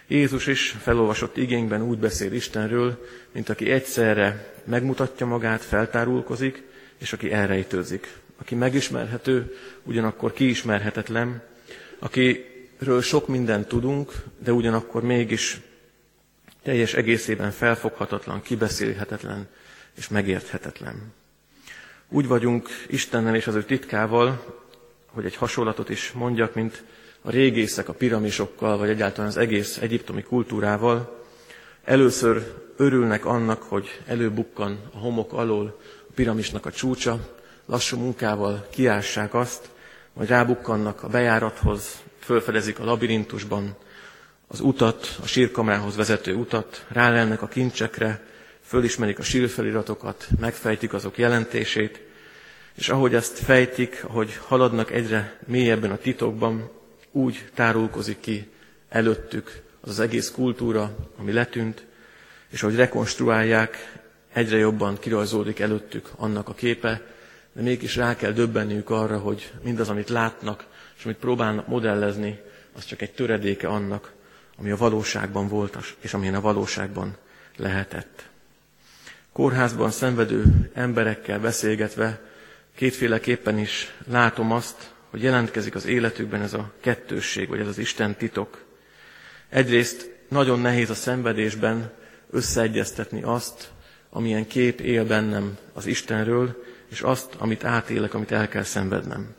Jézus 0.07 0.47
is 0.47 0.75
felolvasott 0.81 1.37
igényben 1.37 1.81
úgy 1.81 1.97
beszél 1.97 2.33
Istenről, 2.33 3.05
mint 3.31 3.49
aki 3.49 3.71
egyszerre 3.71 4.53
megmutatja 4.63 5.25
magát, 5.25 5.61
feltárulkozik, 5.61 6.63
és 6.97 7.13
aki 7.13 7.31
elrejtőzik. 7.31 8.13
Aki 8.37 8.55
megismerhető, 8.55 9.55
ugyanakkor 9.83 10.33
kiismerhetetlen, 10.33 11.43
akiről 12.75 13.01
sok 13.01 13.27
mindent 13.27 13.67
tudunk, 13.67 14.13
de 14.43 14.51
ugyanakkor 14.51 15.03
mégis 15.03 15.61
teljes 16.63 16.93
egészében 16.93 17.51
felfoghatatlan, 17.51 18.41
kibeszélhetetlen 18.41 19.47
és 19.97 20.07
megérthetetlen. 20.07 21.13
Úgy 22.09 22.27
vagyunk 22.27 22.69
Istennel 22.87 23.35
és 23.35 23.47
az 23.47 23.55
ő 23.55 23.63
titkával, 23.63 24.55
hogy 25.05 25.25
egy 25.25 25.35
hasonlatot 25.35 25.89
is 25.89 26.11
mondjak, 26.11 26.53
mint 26.53 26.83
a 27.21 27.29
régészek 27.29 27.89
a 27.89 27.93
piramisokkal, 27.93 28.77
vagy 28.77 28.89
egyáltalán 28.89 29.29
az 29.29 29.37
egész 29.37 29.77
egyiptomi 29.77 30.23
kultúrával. 30.23 31.25
Először 31.83 32.53
örülnek 32.77 33.25
annak, 33.25 33.61
hogy 33.61 34.01
előbukkan 34.05 34.79
a 34.93 34.97
homok 34.97 35.33
alól 35.33 35.79
a 36.09 36.11
piramisnak 36.15 36.65
a 36.65 36.71
csúcsa, 36.71 37.35
lassú 37.65 37.97
munkával 37.97 38.67
kiássák 38.69 39.33
azt, 39.33 39.69
majd 40.13 40.29
rábukkannak 40.29 41.03
a 41.03 41.07
bejárathoz, 41.07 42.03
fölfedezik 42.25 42.79
a 42.79 42.83
labirintusban 42.83 43.75
az 44.47 44.59
utat, 44.59 45.17
a 45.21 45.27
sírkamrához 45.27 45.95
vezető 45.95 46.33
utat, 46.33 46.85
rálelnek 46.87 47.41
a 47.41 47.47
kincsekre, 47.47 48.23
fölismerik 48.61 49.19
a 49.19 49.23
sírfeliratokat, 49.23 50.27
megfejtik 50.39 50.93
azok 50.93 51.17
jelentését, 51.17 52.01
és 52.75 52.89
ahogy 52.89 53.15
ezt 53.15 53.39
fejtik, 53.39 54.03
ahogy 54.07 54.39
haladnak 54.47 54.91
egyre 54.91 55.39
mélyebben 55.47 55.91
a 55.91 55.97
titokban, 55.97 56.71
úgy 57.11 57.49
tárulkozik 57.53 58.19
ki 58.19 58.49
előttük 58.89 59.61
az 59.81 59.89
az 59.89 59.99
egész 59.99 60.31
kultúra, 60.31 60.95
ami 61.17 61.31
letűnt, 61.31 61.85
és 62.49 62.63
ahogy 62.63 62.75
rekonstruálják, 62.75 63.99
egyre 64.33 64.57
jobban 64.57 64.99
kirajzódik 64.99 65.59
előttük 65.59 66.09
annak 66.15 66.49
a 66.49 66.53
képe, 66.53 67.01
de 67.53 67.61
mégis 67.61 67.95
rá 67.95 68.15
kell 68.15 68.31
döbbenniük 68.31 68.89
arra, 68.89 69.17
hogy 69.17 69.51
mindaz, 69.63 69.89
amit 69.89 70.09
látnak, 70.09 70.65
és 70.97 71.05
amit 71.05 71.17
próbálnak 71.17 71.67
modellezni, 71.67 72.39
az 72.75 72.85
csak 72.85 73.01
egy 73.01 73.11
töredéke 73.11 73.67
annak, 73.67 74.13
ami 74.57 74.71
a 74.71 74.77
valóságban 74.77 75.47
volt, 75.47 75.95
és 75.99 76.13
amilyen 76.13 76.35
a 76.35 76.41
valóságban 76.41 77.17
lehetett. 77.57 78.29
Kórházban 79.31 79.91
szenvedő 79.91 80.69
emberekkel 80.73 81.39
beszélgetve 81.39 82.21
kétféleképpen 82.75 83.57
is 83.57 83.93
látom 84.07 84.51
azt, 84.51 84.93
hogy 85.09 85.23
jelentkezik 85.23 85.75
az 85.75 85.85
életükben 85.85 86.41
ez 86.41 86.53
a 86.53 86.73
kettősség, 86.79 87.49
vagy 87.49 87.59
ez 87.59 87.67
az 87.67 87.77
Isten 87.77 88.15
titok. 88.15 88.65
Egyrészt 89.49 90.11
nagyon 90.29 90.59
nehéz 90.59 90.89
a 90.89 90.93
szenvedésben 90.93 91.91
összeegyeztetni 92.29 93.21
azt, 93.23 93.71
amilyen 94.09 94.47
kép 94.47 94.79
él 94.81 95.05
bennem 95.05 95.57
az 95.73 95.85
Istenről, 95.85 96.63
és 96.89 97.01
azt, 97.01 97.33
amit 97.37 97.63
átélek, 97.63 98.13
amit 98.13 98.31
el 98.31 98.47
kell 98.47 98.63
szenvednem. 98.63 99.35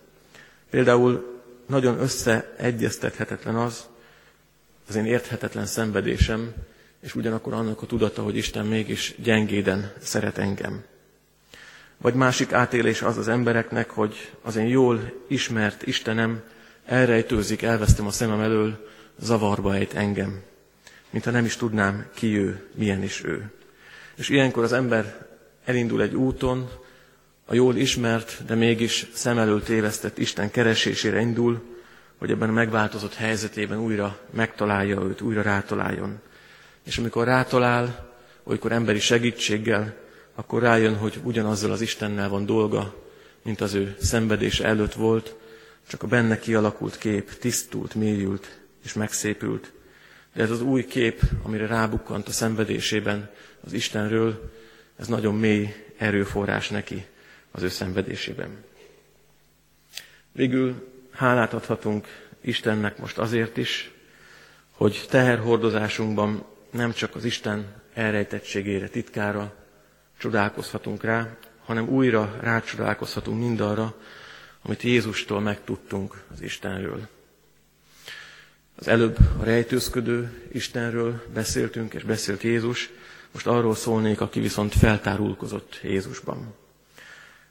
Például 0.71 1.36
nagyon 1.67 2.01
összeegyeztethetetlen 2.01 3.55
az, 3.55 3.87
az 4.89 4.95
én 4.95 5.05
érthetetlen 5.05 5.67
szenvedésem, 5.67 6.55
és 7.01 7.15
ugyanakkor 7.15 7.53
annak 7.53 7.83
a 7.83 7.87
tudata, 7.87 8.23
hogy 8.23 8.37
Isten 8.37 8.67
mégis 8.67 9.15
gyengéden 9.19 9.93
szeret 9.99 10.39
engem. 10.39 10.85
Vagy 11.97 12.15
másik 12.15 12.53
átélés 12.53 13.03
az 13.03 13.19
az 13.19 13.29
embereknek, 13.29 13.91
hogy 13.91 14.33
az 14.43 14.57
én 14.57 14.67
jól 14.67 15.13
ismert 15.27 15.87
Istenem 15.87 16.43
elrejtőzik, 16.85 17.63
elvesztem 17.63 18.07
a 18.07 18.11
szemem 18.11 18.41
elől, 18.41 18.89
zavarba 19.19 19.75
ejt 19.75 19.95
engem, 19.95 20.43
mintha 21.11 21.31
nem 21.31 21.45
is 21.45 21.57
tudnám, 21.57 22.07
ki 22.15 22.37
ő, 22.37 22.67
milyen 22.75 23.03
is 23.03 23.25
ő. 23.25 23.51
És 24.15 24.29
ilyenkor 24.29 24.65
az 24.65 24.73
ember 24.73 25.27
elindul 25.65 26.03
egy 26.03 26.15
úton, 26.15 26.71
a 27.49 27.55
jól 27.55 27.77
ismert, 27.77 28.45
de 28.47 28.55
mégis 28.55 29.07
szem 29.15 29.39
elől 29.39 29.63
tévesztett 29.63 30.19
Isten 30.19 30.51
keresésére 30.51 31.21
indul, 31.21 31.63
hogy 32.19 32.31
ebben 32.31 32.49
a 32.49 32.53
megváltozott 32.53 33.15
helyzetében 33.15 33.79
újra 33.79 34.19
megtalálja 34.31 35.03
őt, 35.03 35.21
újra 35.21 35.43
rátaláljon. 35.43 36.21
És 36.85 36.99
amikor 36.99 37.25
rátalál, 37.25 38.15
olykor 38.45 38.73
emberi 38.73 39.01
segítséggel, 39.01 39.95
akkor 40.35 40.63
rájön, 40.63 40.97
hogy 40.97 41.21
ugyanazzal 41.23 41.71
az 41.73 41.81
Istennel 41.81 42.29
van 42.29 42.47
dolga, 42.47 42.95
mint 43.43 43.61
az 43.61 43.75
ő 43.75 43.97
szenvedése 44.01 44.65
előtt 44.65 44.93
volt, 44.93 45.35
csak 45.89 46.03
a 46.03 46.07
benne 46.07 46.39
kialakult 46.39 46.99
kép 46.99 47.39
tisztult, 47.39 47.95
mélyült 47.95 48.59
és 48.85 48.93
megszépült. 48.93 49.73
de 50.35 50.43
ez 50.43 50.51
az 50.51 50.63
új 50.63 50.85
kép, 50.85 51.21
amire 51.43 51.67
rábukkant 51.67 52.29
a 52.29 52.33
szenvedésében 52.33 53.31
az 53.65 53.73
Istenről, 53.73 54.53
ez 54.97 55.07
nagyon 55.07 55.35
mély 55.35 55.75
erőforrás 55.97 56.69
neki 56.69 57.07
az 57.57 57.63
ő 57.63 57.69
szenvedésében. 57.69 58.65
Végül 60.33 60.89
hálát 61.11 61.53
adhatunk 61.53 62.07
Istennek 62.41 62.99
most 62.99 63.19
azért 63.19 63.57
is, 63.57 63.91
hogy 64.71 65.07
teherhordozásunkban 65.11 66.45
nem 66.71 66.93
csak 66.93 67.15
az 67.15 67.25
Isten 67.25 67.83
elrejtettségére, 67.95 68.89
titkára 68.89 69.55
csodálkozhatunk 70.19 71.03
rá, 71.03 71.37
hanem 71.65 71.89
újra 71.89 72.37
rácsodálkozhatunk 72.41 73.41
mindarra, 73.41 73.95
amit 74.63 74.83
Jézustól 74.83 75.41
megtudtunk 75.41 76.25
az 76.33 76.41
Istenről. 76.41 77.09
Az 78.79 78.89
előbb 78.89 79.17
a 79.39 79.45
rejtőzködő 79.45 80.49
Istenről 80.53 81.23
beszéltünk, 81.35 81.95
és 81.95 82.03
beszélt 82.03 82.43
Jézus, 82.43 82.91
most 83.33 83.47
arról 83.47 83.75
szólnék, 83.75 84.21
aki 84.21 84.41
viszont 84.41 84.75
feltárulkozott 84.75 85.81
Jézusban. 85.83 86.55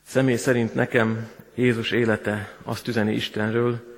Személy 0.07 0.35
szerint 0.35 0.73
nekem 0.73 1.29
Jézus 1.55 1.91
élete 1.91 2.57
azt 2.63 2.87
üzeni 2.87 3.13
Istenről, 3.13 3.95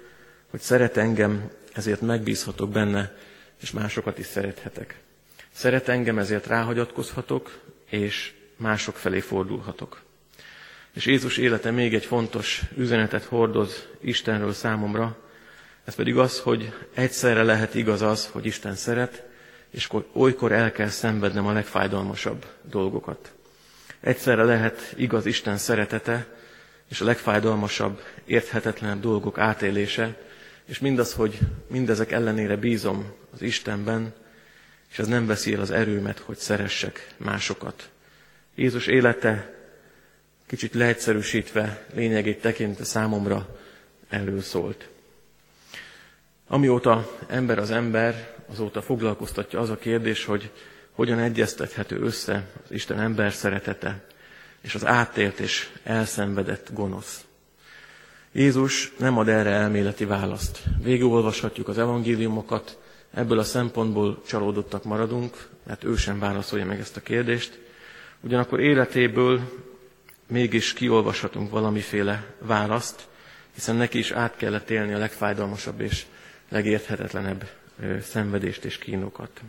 hogy 0.49 0.59
szeret 0.59 0.97
engem, 0.97 1.49
ezért 1.73 2.01
megbízhatok 2.01 2.69
benne, 2.69 3.15
és 3.61 3.71
másokat 3.71 4.17
is 4.17 4.25
szerethetek. 4.25 4.99
Szeret 5.51 5.87
engem, 5.87 6.19
ezért 6.19 6.47
ráhagyatkozhatok, 6.47 7.59
és 7.89 8.33
mások 8.55 8.95
felé 8.95 9.19
fordulhatok. 9.19 10.01
És 10.93 11.05
Jézus 11.05 11.37
élete 11.37 11.71
még 11.71 11.93
egy 11.93 12.05
fontos 12.05 12.61
üzenetet 12.75 13.23
hordoz 13.23 13.87
Istenről 14.01 14.53
számomra, 14.53 15.17
ez 15.83 15.95
pedig 15.95 16.17
az, 16.17 16.39
hogy 16.39 16.73
egyszerre 16.93 17.43
lehet 17.43 17.75
igaz 17.75 18.01
az, 18.01 18.27
hogy 18.27 18.45
Isten 18.45 18.75
szeret, 18.75 19.23
és 19.69 19.89
olykor 20.13 20.51
el 20.51 20.71
kell 20.71 20.89
szenvednem 20.89 21.45
a 21.47 21.51
legfájdalmasabb 21.51 22.45
dolgokat. 22.61 23.31
Egyszerre 24.00 24.44
lehet 24.44 24.94
igaz 24.96 25.25
Isten 25.25 25.58
szeretete, 25.58 26.27
és 26.89 27.01
a 27.01 27.06
legfájdalmasabb, 27.06 28.01
érthetetlenebb 28.25 29.00
dolgok 29.00 29.38
átélése, 29.38 30.18
és 30.66 30.80
mindaz, 30.80 31.13
hogy 31.13 31.39
mindezek 31.68 32.12
ellenére 32.12 32.56
bízom 32.56 33.13
az 33.34 33.42
Istenben, 33.42 34.13
és 34.92 35.00
ez 35.00 35.08
nem 35.08 35.25
veszi 35.25 35.54
el 35.54 35.62
az 35.62 35.72
erőmet, 35.72 36.20
hogy 36.20 36.38
szeressek 36.38 37.08
másokat. 37.18 37.89
Jézus 38.56 38.88
élete 38.88 39.54
kicsit 40.46 40.74
leegyszerűsítve, 40.74 41.86
lényegét 41.94 42.42
tekintve 42.42 42.84
számomra 42.84 43.60
erről 44.10 44.42
szólt. 44.42 44.89
Amióta 46.48 47.18
ember 47.27 47.60
az 47.60 47.72
ember, 47.72 48.36
azóta 48.50 48.82
foglalkoztatja 48.82 49.60
az 49.60 49.70
a 49.70 49.77
kérdés, 49.77 50.25
hogy 50.25 50.51
hogyan 50.98 51.20
egyeztethető 51.20 52.00
össze 52.00 52.48
az 52.63 52.72
Isten 52.72 53.00
ember 53.00 53.34
szeretete 53.34 54.04
és 54.62 54.75
az 54.75 54.86
átélt 54.86 55.39
és 55.39 55.70
elszenvedett 55.84 56.70
gonosz. 56.74 57.25
Jézus 58.32 58.94
nem 58.98 59.18
ad 59.18 59.27
erre 59.27 59.50
elméleti 59.50 60.06
választ. 60.06 60.63
Végigolvashatjuk 60.84 61.68
az 61.68 61.77
evangéliumokat, 61.77 62.77
ebből 63.13 63.39
a 63.39 63.44
szempontból 63.44 64.22
csalódottak 64.27 64.84
maradunk, 64.84 65.48
mert 65.63 65.84
ő 65.84 65.96
sem 65.96 66.20
válaszolja 66.20 66.66
meg 66.66 66.80
ezt 66.80 66.98
a 66.98 67.01
kérdést. 67.01 67.60
Ugyanakkor 68.20 68.60
életéből 68.60 69.42
mégis 70.27 70.74
kiolvashatunk 70.74 71.51
valamiféle 71.51 72.25
választ, 72.39 73.08
hiszen 73.54 73.75
neki 73.75 73.98
is 73.98 74.12
át 74.12 74.36
kellett 74.36 74.70
élni 74.70 74.94
a 74.94 74.98
legfájdalmasabb 74.98 75.82
és 75.82 76.06
legérthetetlenebb 76.50 77.50
szenvedést 78.01 78.66
és 78.66 78.77
kínokat. 78.77 79.42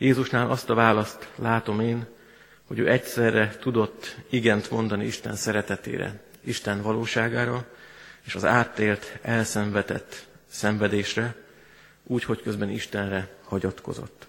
Jézusnál 0.00 0.50
azt 0.50 0.70
a 0.70 0.74
választ 0.74 1.28
látom 1.36 1.80
én, 1.80 2.06
hogy 2.66 2.78
ő 2.78 2.90
egyszerre 2.90 3.56
tudott 3.60 4.16
igent 4.30 4.70
mondani 4.70 5.04
Isten 5.04 5.34
szeretetére, 5.36 6.20
Isten 6.44 6.82
valóságára, 6.82 7.66
és 8.24 8.34
az 8.34 8.44
átélt, 8.44 9.18
elszenvedett 9.22 10.26
szenvedésre, 10.46 11.34
úgy, 12.02 12.24
hogy 12.24 12.42
közben 12.42 12.70
Istenre 12.70 13.28
hagyatkozott. 13.44 14.26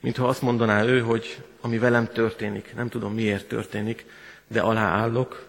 Mintha 0.00 0.28
azt 0.28 0.42
mondaná 0.42 0.84
ő, 0.84 1.00
hogy 1.00 1.42
ami 1.60 1.78
velem 1.78 2.06
történik, 2.06 2.74
nem 2.74 2.88
tudom 2.88 3.14
miért 3.14 3.48
történik, 3.48 4.06
de 4.46 4.60
aláállok, 4.60 5.48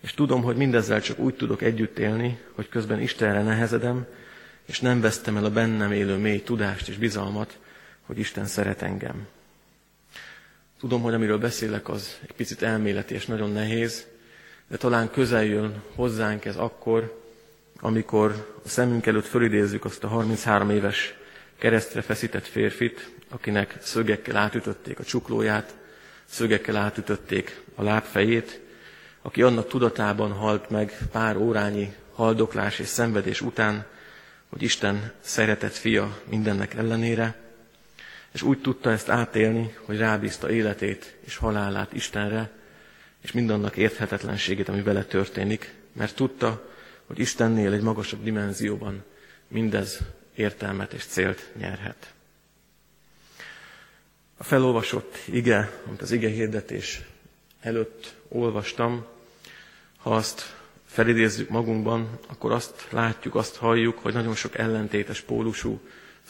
és 0.00 0.14
tudom, 0.14 0.42
hogy 0.42 0.56
mindezzel 0.56 1.00
csak 1.00 1.18
úgy 1.18 1.34
tudok 1.34 1.62
együtt 1.62 1.98
élni, 1.98 2.38
hogy 2.52 2.68
közben 2.68 3.00
Istenre 3.00 3.42
nehezedem, 3.42 4.06
és 4.66 4.80
nem 4.80 5.00
vesztem 5.00 5.36
el 5.36 5.44
a 5.44 5.50
bennem 5.50 5.92
élő 5.92 6.16
mély 6.16 6.42
tudást 6.42 6.88
és 6.88 6.96
bizalmat, 6.96 7.58
hogy 8.10 8.18
Isten 8.18 8.46
szeret 8.46 8.82
engem. 8.82 9.26
Tudom, 10.78 11.02
hogy 11.02 11.14
amiről 11.14 11.38
beszélek, 11.38 11.88
az 11.88 12.18
egy 12.22 12.32
picit 12.32 12.62
elméleti 12.62 13.14
és 13.14 13.26
nagyon 13.26 13.50
nehéz, 13.50 14.06
de 14.68 14.76
talán 14.76 15.10
közel 15.10 15.44
jön 15.44 15.82
hozzánk 15.94 16.44
ez 16.44 16.56
akkor, 16.56 17.22
amikor 17.80 18.60
a 18.64 18.68
szemünk 18.68 19.06
előtt 19.06 19.26
fölidézzük 19.26 19.84
azt 19.84 20.04
a 20.04 20.08
33 20.08 20.70
éves 20.70 21.14
keresztre 21.58 22.02
feszített 22.02 22.46
férfit, 22.46 23.10
akinek 23.28 23.76
szögekkel 23.80 24.36
átütötték 24.36 24.98
a 24.98 25.04
csuklóját, 25.04 25.74
szögekkel 26.24 26.76
átütötték 26.76 27.62
a 27.74 27.82
lábfejét, 27.82 28.60
aki 29.22 29.42
annak 29.42 29.68
tudatában 29.68 30.32
halt 30.32 30.70
meg 30.70 30.98
pár 31.12 31.36
órányi 31.36 31.94
haldoklás 32.14 32.78
és 32.78 32.86
szenvedés 32.86 33.40
után, 33.40 33.86
hogy 34.48 34.62
Isten 34.62 35.12
szeretett 35.20 35.74
fia 35.74 36.18
mindennek 36.28 36.74
ellenére, 36.74 37.48
és 38.32 38.42
úgy 38.42 38.60
tudta 38.60 38.90
ezt 38.90 39.08
átélni, 39.08 39.74
hogy 39.84 39.98
rábízta 39.98 40.50
életét 40.50 41.16
és 41.20 41.36
halálát 41.36 41.92
Istenre, 41.92 42.50
és 43.20 43.32
mindannak 43.32 43.76
érthetetlenségét, 43.76 44.68
ami 44.68 44.82
vele 44.82 45.04
történik, 45.04 45.74
mert 45.92 46.14
tudta, 46.14 46.68
hogy 47.06 47.18
Istennél 47.18 47.72
egy 47.72 47.82
magasabb 47.82 48.22
dimenzióban 48.22 49.04
mindez 49.48 49.98
értelmet 50.34 50.92
és 50.92 51.04
célt 51.04 51.50
nyerhet. 51.56 52.12
A 54.36 54.44
felolvasott 54.44 55.18
ige, 55.24 55.70
amit 55.86 56.02
az 56.02 56.10
ige 56.10 56.28
hirdetés 56.28 57.00
előtt 57.60 58.14
olvastam, 58.28 59.06
ha 59.96 60.14
azt 60.14 60.56
felidézzük 60.86 61.48
magunkban, 61.48 62.18
akkor 62.26 62.52
azt 62.52 62.86
látjuk, 62.90 63.34
azt 63.34 63.56
halljuk, 63.56 63.98
hogy 63.98 64.12
nagyon 64.12 64.34
sok 64.34 64.58
ellentétes 64.58 65.20
pólusú 65.20 65.80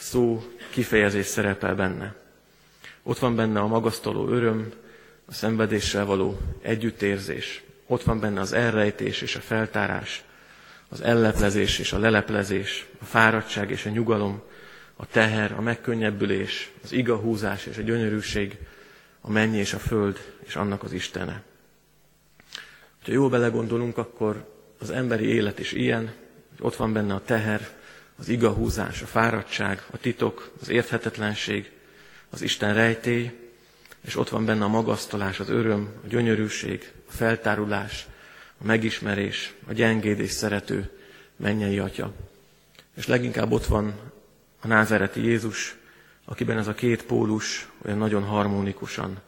szó, 0.01 0.43
kifejezés 0.69 1.25
szerepel 1.25 1.75
benne. 1.75 2.15
Ott 3.03 3.19
van 3.19 3.35
benne 3.35 3.59
a 3.59 3.67
magasztaló 3.67 4.27
öröm, 4.27 4.71
a 5.25 5.33
szenvedéssel 5.33 6.05
való 6.05 6.39
együttérzés. 6.61 7.63
Ott 7.87 8.03
van 8.03 8.19
benne 8.19 8.39
az 8.39 8.53
elrejtés 8.53 9.21
és 9.21 9.35
a 9.35 9.39
feltárás, 9.39 10.23
az 10.89 11.01
elleplezés 11.01 11.79
és 11.79 11.93
a 11.93 11.99
leleplezés, 11.99 12.85
a 13.01 13.05
fáradtság 13.05 13.71
és 13.71 13.85
a 13.85 13.89
nyugalom, 13.89 14.41
a 14.95 15.05
teher, 15.05 15.51
a 15.51 15.61
megkönnyebbülés, 15.61 16.71
az 16.83 16.91
igahúzás 16.91 17.65
és 17.65 17.77
a 17.77 17.81
gyönyörűség, 17.81 18.57
a 19.21 19.31
mennyi 19.31 19.57
és 19.57 19.73
a 19.73 19.79
föld 19.79 20.19
és 20.45 20.55
annak 20.55 20.83
az 20.83 20.91
Istene. 20.91 21.43
Ha 23.03 23.11
jól 23.11 23.29
belegondolunk, 23.29 23.97
akkor 23.97 24.53
az 24.79 24.89
emberi 24.89 25.25
élet 25.25 25.59
is 25.59 25.71
ilyen, 25.71 26.05
hogy 26.49 26.65
ott 26.65 26.75
van 26.75 26.93
benne 26.93 27.13
a 27.13 27.21
teher, 27.25 27.69
az 28.21 28.29
igahúzás, 28.29 29.01
a 29.01 29.05
fáradtság, 29.05 29.83
a 29.91 29.97
titok, 29.97 30.51
az 30.61 30.69
érthetetlenség, 30.69 31.71
az 32.29 32.41
Isten 32.41 32.73
rejtély, 32.73 33.31
és 34.01 34.15
ott 34.15 34.29
van 34.29 34.45
benne 34.45 34.63
a 34.63 34.67
magasztalás, 34.67 35.39
az 35.39 35.49
öröm, 35.49 35.89
a 36.03 36.07
gyönyörűség, 36.07 36.91
a 37.07 37.11
feltárulás, 37.11 38.07
a 38.57 38.65
megismerés, 38.65 39.53
a 39.67 39.73
gyengéd 39.73 40.19
és 40.19 40.31
szerető 40.31 40.89
mennyei 41.35 41.79
atya. 41.79 42.13
És 42.95 43.07
leginkább 43.07 43.51
ott 43.51 43.65
van 43.65 43.93
a 44.59 44.67
názereti 44.67 45.23
Jézus, 45.23 45.75
akiben 46.25 46.57
ez 46.57 46.67
a 46.67 46.73
két 46.73 47.03
pólus 47.03 47.69
olyan 47.85 47.97
nagyon 47.97 48.23
harmonikusan 48.23 49.21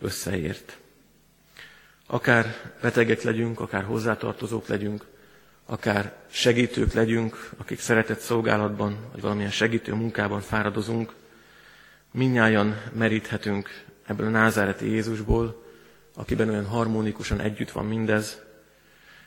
összeért. 0.00 0.78
Akár 2.06 2.72
betegek 2.80 3.22
legyünk, 3.22 3.60
akár 3.60 3.84
hozzátartozók 3.84 4.66
legyünk, 4.66 5.06
akár 5.70 6.12
segítők 6.30 6.92
legyünk, 6.92 7.50
akik 7.56 7.80
szeretett 7.80 8.18
szolgálatban, 8.18 8.96
vagy 9.12 9.20
valamilyen 9.20 9.50
segítő 9.50 9.94
munkában 9.94 10.40
fáradozunk, 10.40 11.12
minnyáján 12.12 12.82
meríthetünk 12.92 13.84
ebből 14.06 14.26
a 14.26 14.30
názáreti 14.30 14.90
Jézusból, 14.90 15.64
akiben 16.14 16.48
olyan 16.48 16.66
harmonikusan 16.66 17.40
együtt 17.40 17.70
van 17.70 17.86
mindez. 17.86 18.38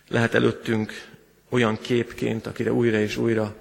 Lehet 0.07 0.33
előttünk 0.33 0.91
olyan 1.49 1.77
képként, 1.81 2.47
akire 2.47 2.71
újra 2.71 2.97
és 2.97 3.17
újra 3.17 3.55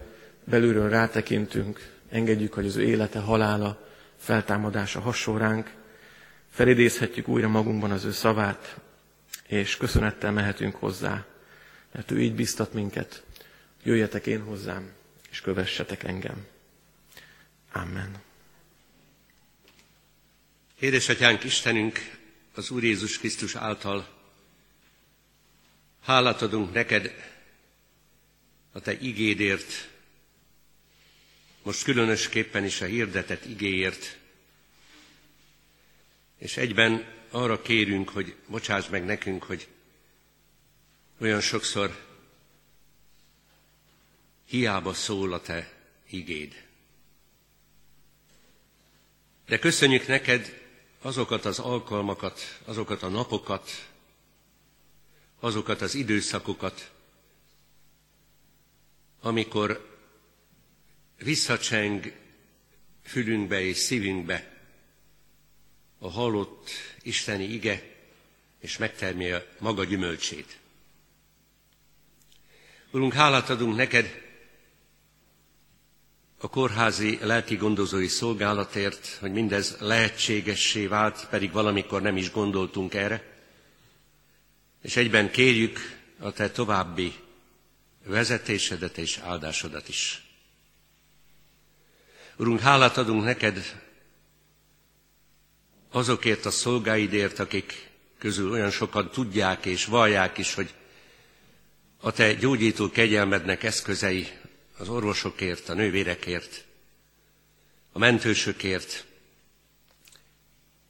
belülről 0.45 0.89
rátekintünk, 0.89 1.91
engedjük, 2.11 2.53
hogy 2.53 2.67
az 2.67 2.77
ő 2.77 2.83
élete, 2.83 3.19
halála, 3.19 3.89
feltámadása 4.17 5.01
hasonl 5.01 5.39
ránk, 5.39 5.71
felidézhetjük 6.51 7.29
újra 7.29 7.49
magunkban 7.49 7.91
az 7.91 8.05
ő 8.05 8.11
szavát, 8.11 8.77
és 9.47 9.77
köszönettel 9.77 10.33
mehetünk 10.33 10.75
hozzá, 10.75 11.25
mert 11.93 12.11
ő 12.11 12.23
így 12.23 12.35
biztat 12.35 12.73
minket, 12.73 13.25
jöjjetek 13.83 14.27
én 14.27 14.43
hozzám, 14.43 14.93
és 15.31 15.41
kövessetek 15.41 16.03
engem. 16.03 16.47
Amen. 17.73 18.23
Édesatyánk 20.79 21.45
Istenünk, 21.45 22.21
az 22.55 22.71
Úr 22.71 22.85
Jézus 22.85 23.19
Krisztus 23.19 23.55
által 23.55 24.09
hálát 26.01 26.43
adunk 26.43 26.73
neked 26.73 27.15
a 28.73 28.81
te 28.81 28.99
igédért, 28.99 29.91
most 31.63 31.83
különösképpen 31.83 32.65
is 32.65 32.81
a 32.81 32.85
hirdetett 32.85 33.45
igéért, 33.45 34.19
és 36.39 36.57
egyben 36.57 37.05
arra 37.31 37.63
kérünk, 37.63 38.09
hogy 38.09 38.35
bocsáss 38.47 38.89
meg 38.89 39.05
nekünk, 39.05 39.43
hogy 39.43 39.69
olyan 41.23 41.41
sokszor 41.41 41.97
hiába 44.45 44.95
szól 44.95 45.33
a 45.33 45.41
te 45.41 45.73
igéd. 46.11 46.67
De 49.47 49.59
köszönjük 49.59 50.07
neked 50.07 50.61
azokat 51.01 51.45
az 51.45 51.59
alkalmakat, 51.59 52.61
azokat 52.65 53.03
a 53.03 53.09
napokat, 53.09 53.91
azokat 55.41 55.81
az 55.81 55.95
időszakokat, 55.95 56.91
amikor 59.21 59.99
visszacseng 61.19 62.13
fülünkbe 63.03 63.61
és 63.61 63.77
szívünkbe 63.77 64.61
a 65.99 66.11
hallott 66.11 66.71
isteni 67.03 67.45
ige, 67.45 67.91
és 68.59 68.77
megtermi 68.77 69.31
a 69.31 69.47
maga 69.59 69.85
gyümölcsét. 69.85 70.61
Urunk, 72.95 73.13
hálát 73.13 73.51
adunk 73.51 73.77
neked 73.77 74.21
a 76.39 76.49
kórházi 76.49 77.19
lelki 77.23 77.57
gondozói 77.57 78.07
szolgálatért, 78.07 79.17
hogy 79.21 79.33
mindez 79.33 79.77
lehetségessé 79.81 80.87
vált, 80.87 81.27
pedig 81.29 81.53
valamikor 81.53 82.03
nem 82.03 82.17
is 82.17 82.31
gondoltunk 82.31 82.95
erre. 82.95 83.23
És 84.83 84.97
egyben 84.97 85.31
kérjük 85.31 85.79
a 86.19 86.33
te 86.33 86.51
további 86.51 87.15
vezetésedet 88.05 88.99
és 88.99 89.19
áldásodat 89.19 89.89
is. 89.89 90.23
Urunk, 92.37 92.61
hálát 92.61 92.97
adunk 92.97 93.25
neked 93.25 93.81
azokért 95.91 96.45
a 96.45 96.51
szolgáidért, 96.51 97.39
akik 97.39 97.91
közül 98.19 98.51
olyan 98.51 98.71
sokan 98.71 99.11
tudják 99.11 99.65
és 99.65 99.85
vallják 99.85 100.39
is, 100.39 100.55
hogy 100.55 100.75
a 102.05 102.13
te 102.13 102.35
gyógyító 102.35 102.91
kegyelmednek 102.91 103.63
eszközei 103.63 104.29
az 104.77 104.89
orvosokért, 104.89 105.69
a 105.69 105.75
nővérekért, 105.75 106.65
a 107.93 107.99
mentősökért. 107.99 109.05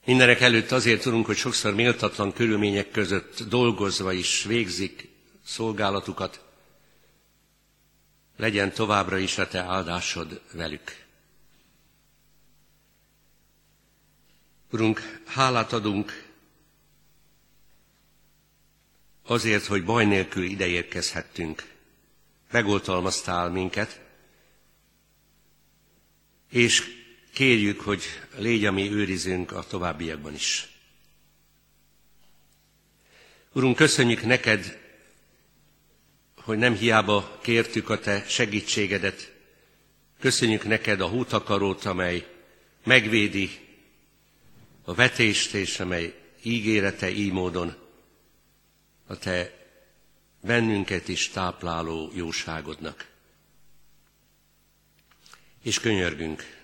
Mindenek 0.05 0.41
előtt 0.41 0.71
azért 0.71 1.01
tudunk, 1.01 1.25
hogy 1.25 1.35
sokszor 1.37 1.73
méltatlan 1.73 2.33
körülmények 2.33 2.91
között 2.91 3.43
dolgozva 3.43 4.11
is 4.11 4.43
végzik 4.43 5.09
szolgálatukat. 5.45 6.43
Legyen 8.37 8.73
továbbra 8.73 9.17
is 9.17 9.37
a 9.37 9.47
te 9.47 9.59
áldásod 9.59 10.41
velük. 10.51 10.95
Urunk, 14.71 15.21
hálát 15.25 15.73
adunk 15.73 16.32
azért, 19.25 19.65
hogy 19.65 19.83
baj 19.85 20.05
nélkül 20.05 20.43
ideérkezhettünk 20.43 21.71
megoltalmaztál 22.51 23.49
minket, 23.49 24.01
és 26.49 26.83
kérjük, 27.33 27.81
hogy 27.81 28.03
légy 28.37 28.65
a 28.65 28.71
mi 28.71 28.91
őrizünk 28.91 29.51
a 29.51 29.63
továbbiakban 29.63 30.33
is. 30.33 30.67
Urunk, 33.53 33.75
köszönjük 33.75 34.21
neked, 34.23 34.79
hogy 36.35 36.57
nem 36.57 36.75
hiába 36.75 37.39
kértük 37.41 37.89
a 37.89 37.99
te 37.99 38.25
segítségedet. 38.27 39.33
Köszönjük 40.19 40.63
neked 40.63 41.01
a 41.01 41.07
hútakarót, 41.07 41.85
amely 41.85 42.27
megvédi 42.83 43.49
a 44.83 44.93
vetést, 44.93 45.53
és 45.53 45.79
amely 45.79 46.13
ígérete 46.43 47.09
így 47.09 47.31
módon 47.31 47.82
a 49.07 49.17
te 49.17 49.63
bennünket 50.41 51.07
is 51.07 51.29
tápláló 51.29 52.11
jóságodnak. 52.13 53.07
És 55.61 55.79
könyörgünk. 55.79 56.61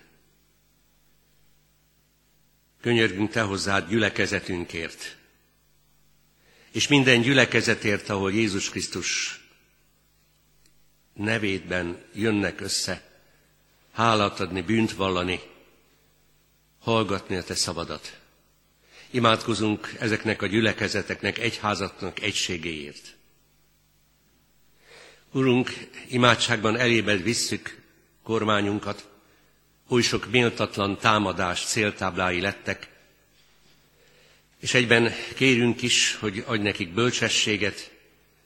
Könyörgünk 2.80 3.30
Te 3.30 3.42
hozzád 3.42 3.88
gyülekezetünkért, 3.88 5.16
és 6.70 6.88
minden 6.88 7.20
gyülekezetért, 7.20 8.08
ahol 8.08 8.32
Jézus 8.32 8.70
Krisztus 8.70 9.40
nevédben 11.12 12.04
jönnek 12.12 12.60
össze, 12.60 13.22
hálát 13.92 14.40
adni, 14.40 14.62
bűnt 14.62 14.92
vallani, 14.92 15.40
hallgatni 16.78 17.36
a 17.36 17.42
Te 17.42 17.54
szabadat. 17.54 18.19
Imádkozunk 19.10 19.94
ezeknek 19.98 20.42
a 20.42 20.46
gyülekezeteknek, 20.46 21.38
egyházatnak 21.38 22.20
egységéért. 22.20 23.16
Urunk, 25.32 25.88
imádságban 26.08 26.76
elébe 26.76 27.16
visszük 27.16 27.82
kormányunkat, 28.22 29.08
oly 29.88 30.02
sok 30.02 30.30
méltatlan 30.30 30.98
támadás 30.98 31.64
céltáblái 31.64 32.40
lettek, 32.40 32.88
és 34.60 34.74
egyben 34.74 35.12
kérünk 35.34 35.82
is, 35.82 36.14
hogy 36.14 36.42
adj 36.46 36.62
nekik 36.62 36.94
bölcsességet 36.94 37.90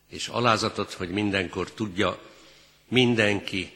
és 0.09 0.29
alázatot, 0.29 0.93
hogy 0.93 1.09
mindenkor 1.11 1.71
tudja 1.71 2.23
mindenki, 2.89 3.73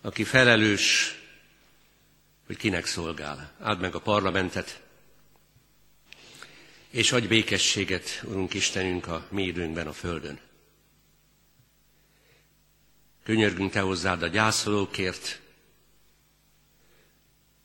aki 0.00 0.24
felelős, 0.24 1.14
hogy 2.46 2.56
kinek 2.56 2.86
szolgál. 2.86 3.52
Áld 3.60 3.80
meg 3.80 3.94
a 3.94 4.00
parlamentet, 4.00 4.81
és 6.92 7.12
adj 7.12 7.26
békességet, 7.26 8.22
Urunk 8.24 8.54
Istenünk, 8.54 9.06
a 9.06 9.26
mi 9.30 9.42
időnkben 9.42 9.86
a 9.86 9.92
Földön. 9.92 10.40
Könyörgünk 13.24 13.70
Te 13.72 13.80
hozzád 13.80 14.22
a 14.22 14.26
gyászolókért, 14.26 15.40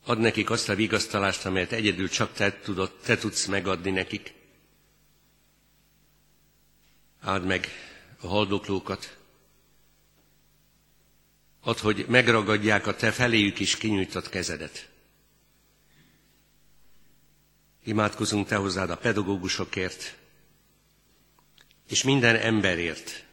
Ad 0.07 0.19
nekik 0.19 0.49
azt 0.49 0.69
a 0.69 0.75
vigasztalást, 0.75 1.45
amelyet 1.45 1.71
egyedül 1.71 2.09
csak 2.09 2.33
te, 2.33 2.59
tudod, 2.59 2.91
te 3.03 3.17
tudsz 3.17 3.45
megadni 3.45 3.91
nekik. 3.91 4.33
Áld 7.21 7.45
meg 7.45 7.67
a 8.21 8.27
haldoklókat. 8.27 9.17
Add, 11.61 11.79
hogy 11.79 12.05
megragadják 12.07 12.87
a 12.87 12.95
te 12.95 13.11
feléjük 13.11 13.59
is 13.59 13.77
kinyújtott 13.77 14.29
kezedet. 14.29 14.89
Imádkozunk 17.87 18.47
te 18.47 18.55
hozzád 18.55 18.89
a 18.89 18.97
pedagógusokért, 18.97 20.15
és 21.89 22.03
minden 22.03 22.35
emberért, 22.35 23.25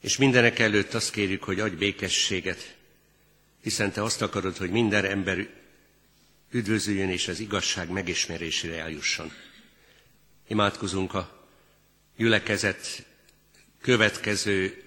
és 0.00 0.16
mindenek 0.16 0.58
előtt 0.58 0.94
azt 0.94 1.10
kérjük, 1.10 1.42
hogy 1.44 1.60
adj 1.60 1.74
békességet, 1.74 2.76
hiszen 3.62 3.92
te 3.92 4.02
azt 4.02 4.22
akarod, 4.22 4.56
hogy 4.56 4.70
minden 4.70 5.04
ember 5.04 5.48
üdvözüljön 6.50 7.10
és 7.10 7.28
az 7.28 7.40
igazság 7.40 7.88
megismerésére 7.90 8.80
eljusson. 8.82 9.32
Imádkozunk 10.48 11.14
a 11.14 11.48
gyülekezet 12.16 13.06
következő 13.80 14.82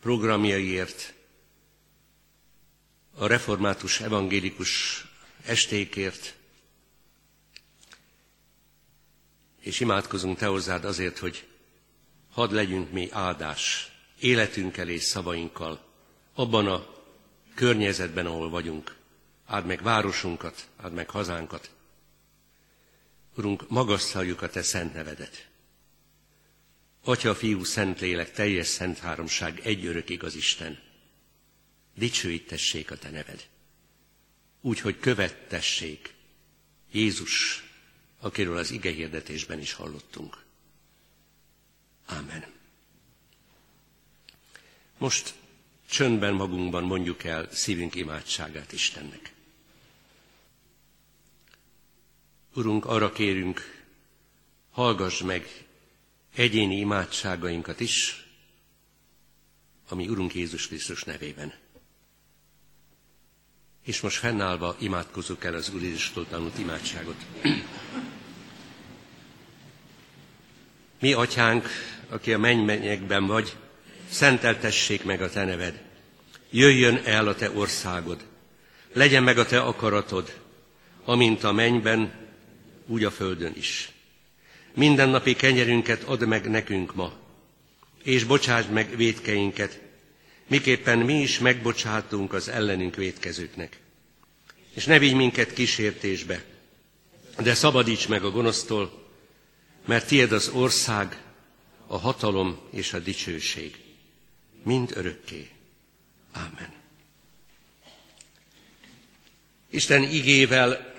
programjaiért, 0.00 1.14
a 3.16 3.26
református 3.26 4.00
evangélikus 4.00 5.04
estékért, 5.44 6.34
és 9.60 9.80
imádkozunk 9.80 10.38
Te 10.38 10.46
hozzád 10.46 10.84
azért, 10.84 11.18
hogy 11.18 11.46
hadd 12.30 12.54
legyünk 12.54 12.92
mi 12.92 13.08
áldás 13.10 13.92
életünkkel 14.18 14.88
és 14.88 15.02
szavainkkal, 15.02 15.84
abban 16.34 16.66
a 16.66 16.94
környezetben, 17.54 18.26
ahol 18.26 18.50
vagyunk. 18.50 18.96
Áld 19.46 19.66
meg 19.66 19.82
városunkat, 19.82 20.68
áld 20.76 20.92
meg 20.92 21.10
hazánkat. 21.10 21.70
Urunk, 23.36 23.68
magasztaljuk 23.68 24.42
a 24.42 24.48
Te 24.48 24.62
szent 24.62 24.94
nevedet. 24.94 25.48
Atya, 27.04 27.34
Fiú, 27.34 27.64
Szentlélek, 27.64 28.32
teljes 28.32 28.66
szent 28.66 28.98
háromság, 28.98 29.60
egy 29.64 29.86
örök 29.86 30.10
igaz 30.10 30.34
Isten. 30.34 30.78
Dicsőítessék 31.94 32.90
a 32.90 32.96
Te 32.96 33.10
neved. 33.10 33.48
Úgy, 34.66 34.80
hogy 34.80 34.98
követtessék 34.98 36.14
Jézus, 36.92 37.64
akiről 38.20 38.56
az 38.56 38.70
ige 38.70 38.90
hirdetésben 38.90 39.58
is 39.58 39.72
hallottunk. 39.72 40.44
Ámen. 42.06 42.44
Most 44.98 45.34
csöndben 45.90 46.34
magunkban 46.34 46.84
mondjuk 46.84 47.24
el 47.24 47.50
szívünk 47.52 47.94
imádságát 47.94 48.72
Istennek. 48.72 49.32
Urunk, 52.54 52.84
arra 52.84 53.12
kérünk, 53.12 53.84
hallgass 54.70 55.20
meg 55.22 55.66
egyéni 56.34 56.76
imádságainkat 56.76 57.80
is, 57.80 58.26
ami 59.88 60.08
Urunk 60.08 60.34
Jézus 60.34 60.66
Krisztus 60.66 61.02
nevében. 61.02 61.63
És 63.84 64.00
most 64.00 64.16
fennállva 64.16 64.76
imádkozunk 64.78 65.44
el 65.44 65.54
az 65.54 65.70
Úr 65.74 65.82
Jézustól 65.82 66.26
tanult 66.30 66.58
imádságot. 66.58 67.16
Mi, 71.00 71.12
atyánk, 71.12 71.68
aki 72.08 72.32
a 72.32 72.38
mennyekben 72.38 73.26
vagy, 73.26 73.56
szenteltessék 74.08 75.04
meg 75.04 75.22
a 75.22 75.30
te 75.30 75.44
neved. 75.44 75.82
Jöjjön 76.50 77.00
el 77.04 77.28
a 77.28 77.34
te 77.34 77.50
országod. 77.50 78.24
Legyen 78.92 79.22
meg 79.22 79.38
a 79.38 79.46
te 79.46 79.60
akaratod, 79.60 80.40
amint 81.04 81.44
a 81.44 81.52
mennyben, 81.52 82.12
úgy 82.86 83.04
a 83.04 83.10
földön 83.10 83.52
is. 83.56 83.92
Mindennapi 84.74 85.34
kenyerünket 85.34 86.02
add 86.02 86.24
meg 86.24 86.50
nekünk 86.50 86.94
ma, 86.94 87.12
és 88.02 88.24
bocsásd 88.24 88.70
meg 88.70 88.96
védkeinket, 88.96 89.80
miképpen 90.46 90.98
mi 90.98 91.20
is 91.20 91.38
megbocsátunk 91.38 92.32
az 92.32 92.48
ellenünk 92.48 92.94
védkezőknek. 92.94 93.80
És 94.74 94.84
ne 94.84 94.98
vigy 94.98 95.14
minket 95.14 95.52
kísértésbe, 95.52 96.44
de 97.38 97.54
szabadíts 97.54 98.08
meg 98.08 98.24
a 98.24 98.30
gonosztól, 98.30 99.08
mert 99.84 100.06
tied 100.06 100.32
az 100.32 100.48
ország, 100.48 101.22
a 101.86 101.96
hatalom 101.98 102.60
és 102.70 102.92
a 102.92 102.98
dicsőség, 102.98 103.82
mind 104.62 104.92
örökké. 104.94 105.50
Ámen. 106.32 106.72
Isten 109.70 110.02
igével 110.02 110.94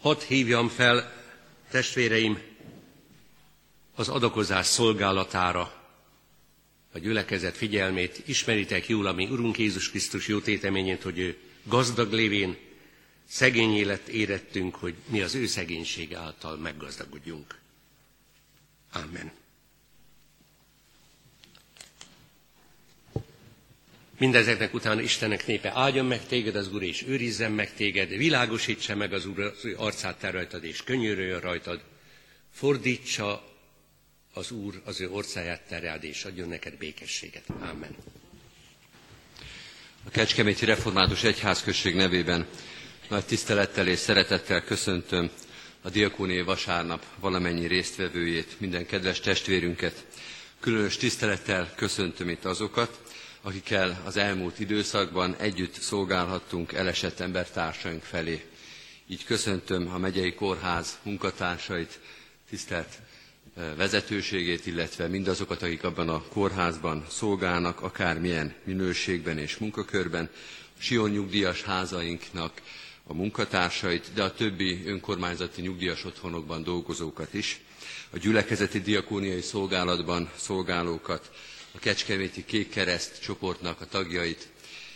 hadd 0.00 0.20
hívjam 0.26 0.68
fel, 0.68 1.12
testvéreim, 1.70 2.42
az 3.94 4.08
adakozás 4.08 4.66
szolgálatára 4.66 5.75
a 6.96 6.98
gyülekezet 6.98 7.56
figyelmét. 7.56 8.22
Ismeritek 8.24 8.88
jól, 8.88 9.06
ami 9.06 9.24
Urunk 9.24 9.58
Jézus 9.58 9.90
Krisztus 9.90 10.28
jó 10.28 10.40
téteményét, 10.40 11.02
hogy 11.02 11.18
ő 11.18 11.36
gazdag 11.62 12.12
lévén 12.12 12.56
szegény 13.28 13.76
élet 13.76 14.08
érettünk, 14.08 14.74
hogy 14.74 14.94
mi 15.06 15.20
az 15.20 15.34
ő 15.34 15.46
szegénység 15.46 16.14
által 16.14 16.56
meggazdagodjunk. 16.56 17.58
Amen. 18.92 19.32
Mindezeknek 24.18 24.74
utána 24.74 25.00
Istennek 25.00 25.46
népe 25.46 25.70
áldjon 25.74 26.06
meg 26.06 26.26
téged 26.26 26.56
az 26.56 26.72
Úr, 26.72 26.82
és 26.82 27.04
őrizzen 27.06 27.52
meg 27.52 27.74
téged, 27.74 28.08
világosítsa 28.08 28.94
meg 28.94 29.12
az 29.12 29.26
Úr 29.26 29.40
az 29.40 29.68
arcát 29.76 30.18
te 30.18 30.30
rajtad, 30.30 30.64
és 30.64 30.82
könyörüljön 30.82 31.40
rajtad, 31.40 31.82
fordítsa 32.52 33.55
az 34.36 34.50
Úr 34.50 34.80
az 34.84 35.00
ő 35.00 35.10
orszáját 35.10 35.60
terjed, 35.68 36.04
és 36.04 36.24
adjon 36.24 36.48
neked 36.48 36.76
békességet. 36.76 37.44
Amen. 37.60 37.96
A 40.04 40.10
Kecskeméti 40.10 40.64
Református 40.64 41.22
Egyházközség 41.24 41.94
nevében 41.94 42.46
nagy 43.08 43.24
tisztelettel 43.24 43.88
és 43.88 43.98
szeretettel 43.98 44.64
köszöntöm 44.64 45.30
a 45.82 45.88
Diakóniai 45.90 46.42
Vasárnap 46.42 47.04
valamennyi 47.20 47.66
résztvevőjét, 47.66 48.60
minden 48.60 48.86
kedves 48.86 49.20
testvérünket. 49.20 50.06
Különös 50.60 50.96
tisztelettel 50.96 51.72
köszöntöm 51.76 52.28
itt 52.28 52.44
azokat, 52.44 53.00
akikkel 53.42 54.02
az 54.04 54.16
elmúlt 54.16 54.58
időszakban 54.58 55.36
együtt 55.38 55.74
szolgálhattunk 55.80 56.72
elesett 56.72 57.20
embertársaink 57.20 58.02
felé. 58.02 58.44
Így 59.06 59.24
köszöntöm 59.24 59.88
a 59.94 59.98
megyei 59.98 60.34
kórház 60.34 60.98
munkatársait, 61.02 61.98
tisztelt 62.48 62.98
vezetőségét, 63.76 64.66
illetve 64.66 65.06
mindazokat, 65.08 65.62
akik 65.62 65.84
abban 65.84 66.08
a 66.08 66.22
kórházban 66.22 67.04
szolgálnak, 67.08 67.80
akármilyen 67.80 68.54
minőségben 68.64 69.38
és 69.38 69.56
munkakörben, 69.56 70.30
Sion 70.78 71.10
nyugdíjas 71.10 71.62
házainknak 71.62 72.52
a 73.04 73.14
munkatársait, 73.14 74.10
de 74.14 74.22
a 74.22 74.32
többi 74.32 74.82
önkormányzati 74.86 75.60
nyugdíjas 75.62 76.04
otthonokban 76.04 76.62
dolgozókat 76.62 77.34
is, 77.34 77.60
a 78.10 78.18
gyülekezeti 78.18 78.80
diakóniai 78.80 79.40
szolgálatban 79.40 80.30
szolgálókat, 80.36 81.30
a 81.72 81.78
Kecskeméti 81.78 82.44
Kék 82.44 82.68
Kereszt 82.70 83.20
csoportnak 83.22 83.80
a 83.80 83.86
tagjait. 83.86 84.48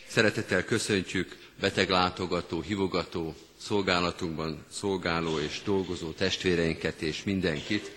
Szeretettel 0.09 0.65
köszöntjük 0.65 1.37
beteglátogató, 1.61 2.61
hivogató, 2.61 3.35
szolgálatunkban 3.61 4.65
szolgáló 4.71 5.39
és 5.39 5.61
dolgozó 5.65 6.11
testvéreinket 6.11 7.03
és 7.03 7.23
mindenkit, 7.25 7.91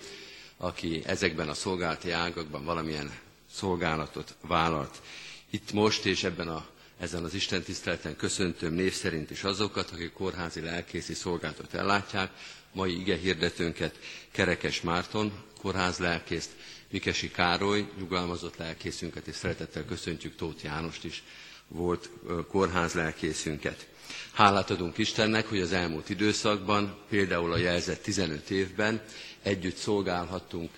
aki 0.64 1.02
ezekben 1.06 1.48
a 1.48 1.54
szolgálati 1.54 2.10
ágakban 2.10 2.64
valamilyen 2.64 3.18
szolgálatot 3.52 4.34
vállalt. 4.40 5.02
Itt 5.50 5.72
most 5.72 6.04
és 6.04 6.24
ebben 6.24 6.48
a, 6.48 6.66
ezen 6.98 7.24
az 7.24 7.34
Isten 7.34 7.62
tiszteleten 7.62 8.16
köszöntöm 8.16 8.72
név 8.74 8.92
szerint 8.92 9.30
is 9.30 9.44
azokat, 9.44 9.90
akik 9.90 10.12
kórházi 10.12 10.60
lelkészi 10.60 11.14
szolgálatot 11.14 11.74
ellátják. 11.74 12.30
Mai 12.72 13.00
ige 13.00 13.16
hirdetőnket 13.16 13.98
Kerekes 14.32 14.80
Márton, 14.80 15.32
kórház 15.60 15.98
lelkészt, 15.98 16.50
Mikesi 16.90 17.30
Károly, 17.30 17.88
nyugalmazott 17.98 18.56
lelkészünket, 18.56 19.26
és 19.26 19.34
szeretettel 19.34 19.84
köszöntjük 19.84 20.36
Tóth 20.36 20.64
Jánost 20.64 21.04
is, 21.04 21.22
volt 21.68 22.10
kórház 22.48 22.92
lelkészünket. 22.92 23.86
Hálát 24.32 24.70
adunk 24.70 24.98
Istennek, 24.98 25.46
hogy 25.46 25.60
az 25.60 25.72
elmúlt 25.72 26.08
időszakban, 26.08 26.96
például 27.08 27.52
a 27.52 27.56
jelzett 27.56 28.02
15 28.02 28.50
évben 28.50 29.00
együtt 29.44 29.76
szolgálhattunk 29.76 30.70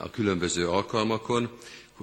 a 0.00 0.10
különböző 0.10 0.68
alkalmakon. 0.68 1.58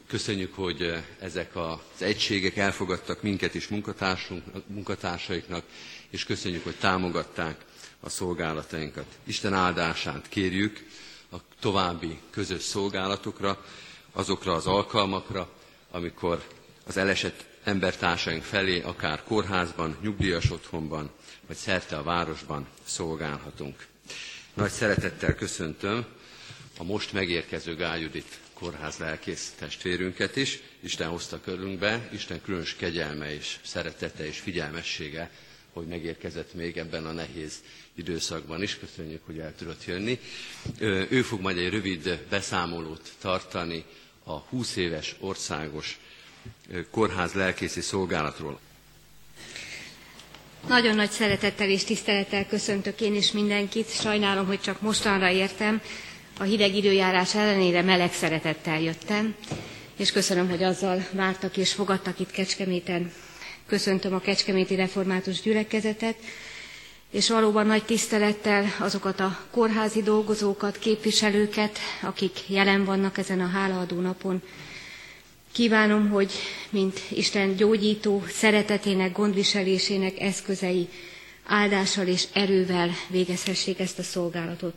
Köszönjük, 0.07 0.53
hogy 0.55 1.03
ezek 1.19 1.55
az 1.55 1.77
egységek 2.01 2.57
elfogadtak 2.57 3.21
minket 3.21 3.53
is 3.55 3.67
munkatársaiknak, 4.67 5.63
és 6.09 6.23
köszönjük, 6.23 6.63
hogy 6.63 6.75
támogatták 6.75 7.65
a 7.99 8.09
szolgálatainkat. 8.09 9.05
Isten 9.23 9.53
áldását 9.53 10.29
kérjük 10.29 10.85
a 11.31 11.35
további 11.59 12.19
közös 12.29 12.61
szolgálatokra, 12.61 13.65
azokra 14.11 14.53
az 14.53 14.65
alkalmakra, 14.67 15.49
amikor 15.91 16.43
az 16.85 16.97
elesett 16.97 17.45
embertársaink 17.63 18.43
felé, 18.43 18.81
akár 18.81 19.23
kórházban, 19.23 19.97
nyugdíjas 20.01 20.51
otthonban, 20.51 21.09
vagy 21.47 21.55
szerte 21.57 21.97
a 21.97 22.03
városban 22.03 22.67
szolgálhatunk. 22.85 23.85
Nagy 24.57 24.71
szeretettel 24.71 25.35
köszöntöm 25.35 26.05
a 26.77 26.83
most 26.83 27.13
megérkező 27.13 27.75
Gályudit 27.75 28.39
kórház 28.53 28.97
lelkész 28.97 29.53
testvérünket 29.59 30.35
is. 30.35 30.59
Isten 30.79 31.07
hozta 31.09 31.41
körünkbe, 31.41 32.09
Isten 32.13 32.41
különös 32.41 32.75
kegyelme 32.75 33.33
és 33.33 33.57
szeretete 33.63 34.25
és 34.27 34.39
figyelmessége, 34.39 35.29
hogy 35.73 35.87
megérkezett 35.87 36.53
még 36.53 36.77
ebben 36.77 37.05
a 37.05 37.11
nehéz 37.11 37.63
időszakban 37.95 38.61
is. 38.63 38.77
Köszönjük, 38.79 39.21
hogy 39.25 39.39
el 39.39 39.55
tudott 39.55 39.85
jönni. 39.85 40.19
Ő 41.09 41.21
fog 41.21 41.41
majd 41.41 41.57
egy 41.57 41.69
rövid 41.69 42.19
beszámolót 42.29 43.11
tartani 43.21 43.83
a 44.23 44.37
20 44.39 44.75
éves 44.75 45.15
országos 45.19 45.99
kórház 46.91 47.33
lelkészi 47.33 47.81
szolgálatról. 47.81 48.59
Nagyon 50.67 50.95
nagy 50.95 51.09
szeretettel 51.09 51.69
és 51.69 51.83
tisztelettel 51.83 52.45
köszöntök 52.47 53.01
én 53.01 53.15
is 53.15 53.31
mindenkit. 53.31 53.89
Sajnálom, 53.89 54.45
hogy 54.45 54.59
csak 54.61 54.81
mostanra 54.81 55.29
értem. 55.29 55.81
A 56.39 56.43
hideg 56.43 56.75
időjárás 56.75 57.35
ellenére 57.35 57.81
meleg 57.81 58.13
szeretettel 58.13 58.81
jöttem, 58.81 59.35
és 59.97 60.11
köszönöm, 60.11 60.49
hogy 60.49 60.63
azzal 60.63 61.07
vártak 61.11 61.57
és 61.57 61.73
fogadtak 61.73 62.19
itt 62.19 62.31
Kecskeméten. 62.31 63.11
Köszöntöm 63.67 64.13
a 64.13 64.19
Kecskeméti 64.19 64.75
Református 64.75 65.41
Gyülekezetet, 65.41 66.15
és 67.11 67.29
valóban 67.29 67.65
nagy 67.65 67.83
tisztelettel 67.83 68.65
azokat 68.79 69.19
a 69.19 69.39
kórházi 69.51 70.01
dolgozókat, 70.01 70.77
képviselőket, 70.79 71.79
akik 72.01 72.49
jelen 72.49 72.85
vannak 72.85 73.17
ezen 73.17 73.39
a 73.39 73.47
hálaadó 73.47 73.99
napon, 73.99 74.41
Kívánom, 75.57 76.09
hogy 76.09 76.31
mint 76.69 76.99
Isten 77.09 77.55
gyógyító 77.55 78.23
szeretetének, 78.29 79.11
gondviselésének 79.11 80.19
eszközei 80.19 80.87
áldással 81.45 82.07
és 82.07 82.23
erővel 82.33 82.89
végezhessék 83.09 83.79
ezt 83.79 83.99
a 83.99 84.03
szolgálatot. 84.03 84.73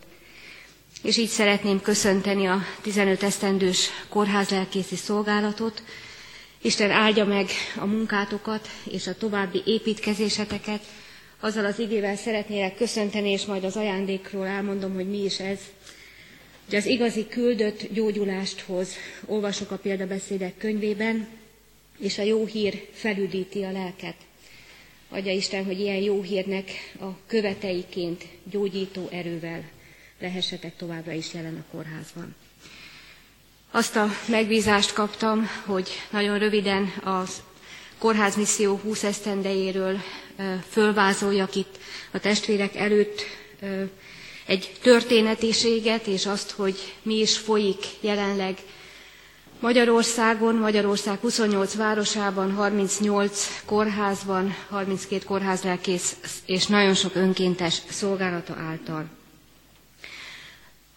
És 1.03 1.17
így 1.17 1.29
szeretném 1.29 1.81
köszönteni 1.81 2.47
a 2.47 2.61
15 2.83 3.23
esztendős 3.23 3.89
kórházlelkészi 4.09 4.97
szolgálatot. 4.97 5.83
Isten 6.63 6.91
áldja 6.91 7.25
meg 7.25 7.49
a 7.77 7.85
munkátokat 7.87 8.69
és 8.91 9.07
a 9.07 9.15
további 9.15 9.63
építkezéseteket. 9.65 10.81
Azzal 11.41 11.65
az 11.65 11.79
igével 11.79 12.17
szeretnélek 12.17 12.75
köszönteni, 12.77 13.31
és 13.31 13.45
majd 13.45 13.65
az 13.65 13.77
ajándékról 13.77 14.47
elmondom, 14.47 14.95
hogy 14.95 15.09
mi 15.09 15.25
is 15.25 15.39
ez 15.41 15.59
hogy 16.71 16.79
az 16.79 16.87
igazi 16.87 17.27
küldött 17.29 17.93
gyógyulást 17.93 18.61
hoz. 18.61 18.95
Olvasok 19.27 19.71
a 19.71 19.77
példabeszédek 19.77 20.57
könyvében, 20.59 21.29
és 21.99 22.19
a 22.19 22.23
jó 22.23 22.47
hír 22.47 22.87
felüdíti 22.93 23.63
a 23.63 23.71
lelket. 23.73 24.15
Adja 25.09 25.33
Isten, 25.33 25.65
hogy 25.65 25.81
ilyen 25.81 25.97
jó 25.97 26.23
hírnek 26.23 26.71
a 27.01 27.07
követeiként 27.27 28.25
gyógyító 28.51 29.09
erővel 29.13 29.71
lehessetek 30.21 30.77
továbbra 30.77 31.13
is 31.13 31.35
jelen 31.35 31.55
a 31.57 31.71
kórházban. 31.73 32.35
Azt 33.71 33.97
a 33.97 34.09
megbízást 34.29 34.93
kaptam, 34.93 35.47
hogy 35.67 35.89
nagyon 36.11 36.39
röviden 36.39 36.93
az 37.05 37.43
kórházmisszió 37.99 38.77
20 38.77 39.03
esztendejéről 39.05 39.99
fölvázoljak 40.71 41.55
itt 41.55 41.79
a 42.11 42.19
testvérek 42.19 42.77
előtt 42.77 43.23
egy 44.51 44.73
történetiséget, 44.83 46.07
és 46.07 46.27
azt, 46.27 46.51
hogy 46.51 46.95
mi 47.03 47.15
is 47.15 47.39
folyik 47.39 47.87
jelenleg 48.01 48.59
Magyarországon, 49.61 50.55
Magyarország 50.55 51.19
28 51.21 51.75
városában, 51.75 52.53
38 52.55 53.63
kórházban, 53.65 54.55
32 54.71 55.25
kórházlelkész 55.25 56.17
és 56.47 56.67
nagyon 56.67 56.95
sok 56.95 57.15
önkéntes 57.15 57.83
szolgálata 57.91 58.55
által. 58.59 59.05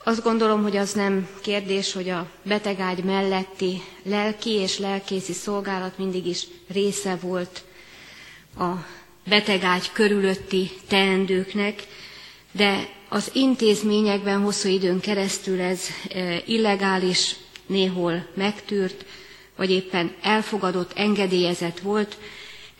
Azt 0.04 0.24
gondolom, 0.24 0.62
hogy 0.62 0.78
az 0.78 0.92
nem 0.94 1.28
kérdés, 1.42 1.94
hogy 1.94 2.10
a 2.10 2.30
betegágy 2.44 3.04
melletti 3.04 3.82
lelki 4.04 4.50
és 4.52 4.78
lelkészi 4.80 5.34
szolgálat 5.34 5.98
mindig 5.98 6.26
is 6.28 6.48
része 6.74 7.16
volt 7.22 7.63
a 8.60 8.72
betegágy 9.28 9.92
körülötti 9.92 10.72
teendőknek, 10.88 11.84
de 12.52 13.02
az 13.13 13.30
intézményekben 13.34 14.41
hosszú 14.41 14.69
időn 14.69 14.99
keresztül 14.99 15.62
ez 15.62 15.80
e, 16.10 16.41
illegális, 16.45 17.36
néhol 17.67 18.26
megtűrt, 18.34 19.06
vagy 19.56 19.71
éppen 19.71 20.15
elfogadott, 20.21 20.91
engedélyezett 20.95 21.80
volt, 21.80 22.17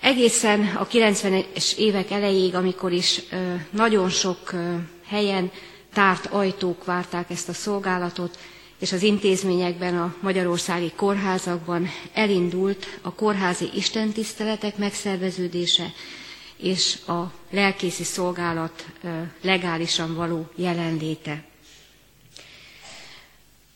egészen 0.02 0.76
a 0.76 0.88
90-es 0.88 1.76
évek 1.78 2.12
elejéig, 2.12 2.56
amikor 2.56 2.92
is 2.92 3.22
e, 3.30 3.68
nagyon 3.72 4.10
sok 4.10 4.54
e, 4.54 4.80
helyen 5.08 5.52
tárt 5.94 6.26
ajtók 6.26 6.86
várták 6.86 7.30
ezt 7.30 7.50
a 7.50 7.54
szolgálatot, 7.54 8.38
és 8.80 8.92
az 8.92 9.02
intézményekben, 9.04 9.98
a 9.98 10.16
magyarországi 10.20 10.92
kórházakban 10.96 11.90
elindult 12.14 12.86
a 13.02 13.14
kórházi 13.14 13.70
istentiszteletek 13.76 14.78
megszerveződése, 14.78 15.92
és 16.64 16.98
a 17.08 17.32
lelkészi 17.50 18.04
szolgálat 18.04 18.86
legálisan 19.42 20.16
való 20.16 20.50
jelenléte. 20.56 21.44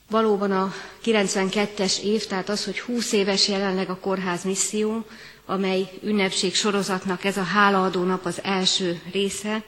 Valóban 0.10 0.52
a 0.52 0.73
92-es 1.06 2.00
év, 2.00 2.26
tehát 2.26 2.50
az, 2.50 2.65
hogy 2.65 2.80
20 2.80 3.12
éves 3.12 3.47
jelenleg 3.47 3.89
a 3.89 3.97
kórház 4.00 4.43
misszió, 4.43 5.06
amely 5.45 5.89
ünnepség 6.04 6.56
sorozatnak 6.56 7.23
ez 7.23 7.38
a 7.38 7.43
hálaadó 7.43 8.04
nap 8.04 8.26
az 8.26 8.43
első 8.43 9.02
része, 9.12 9.63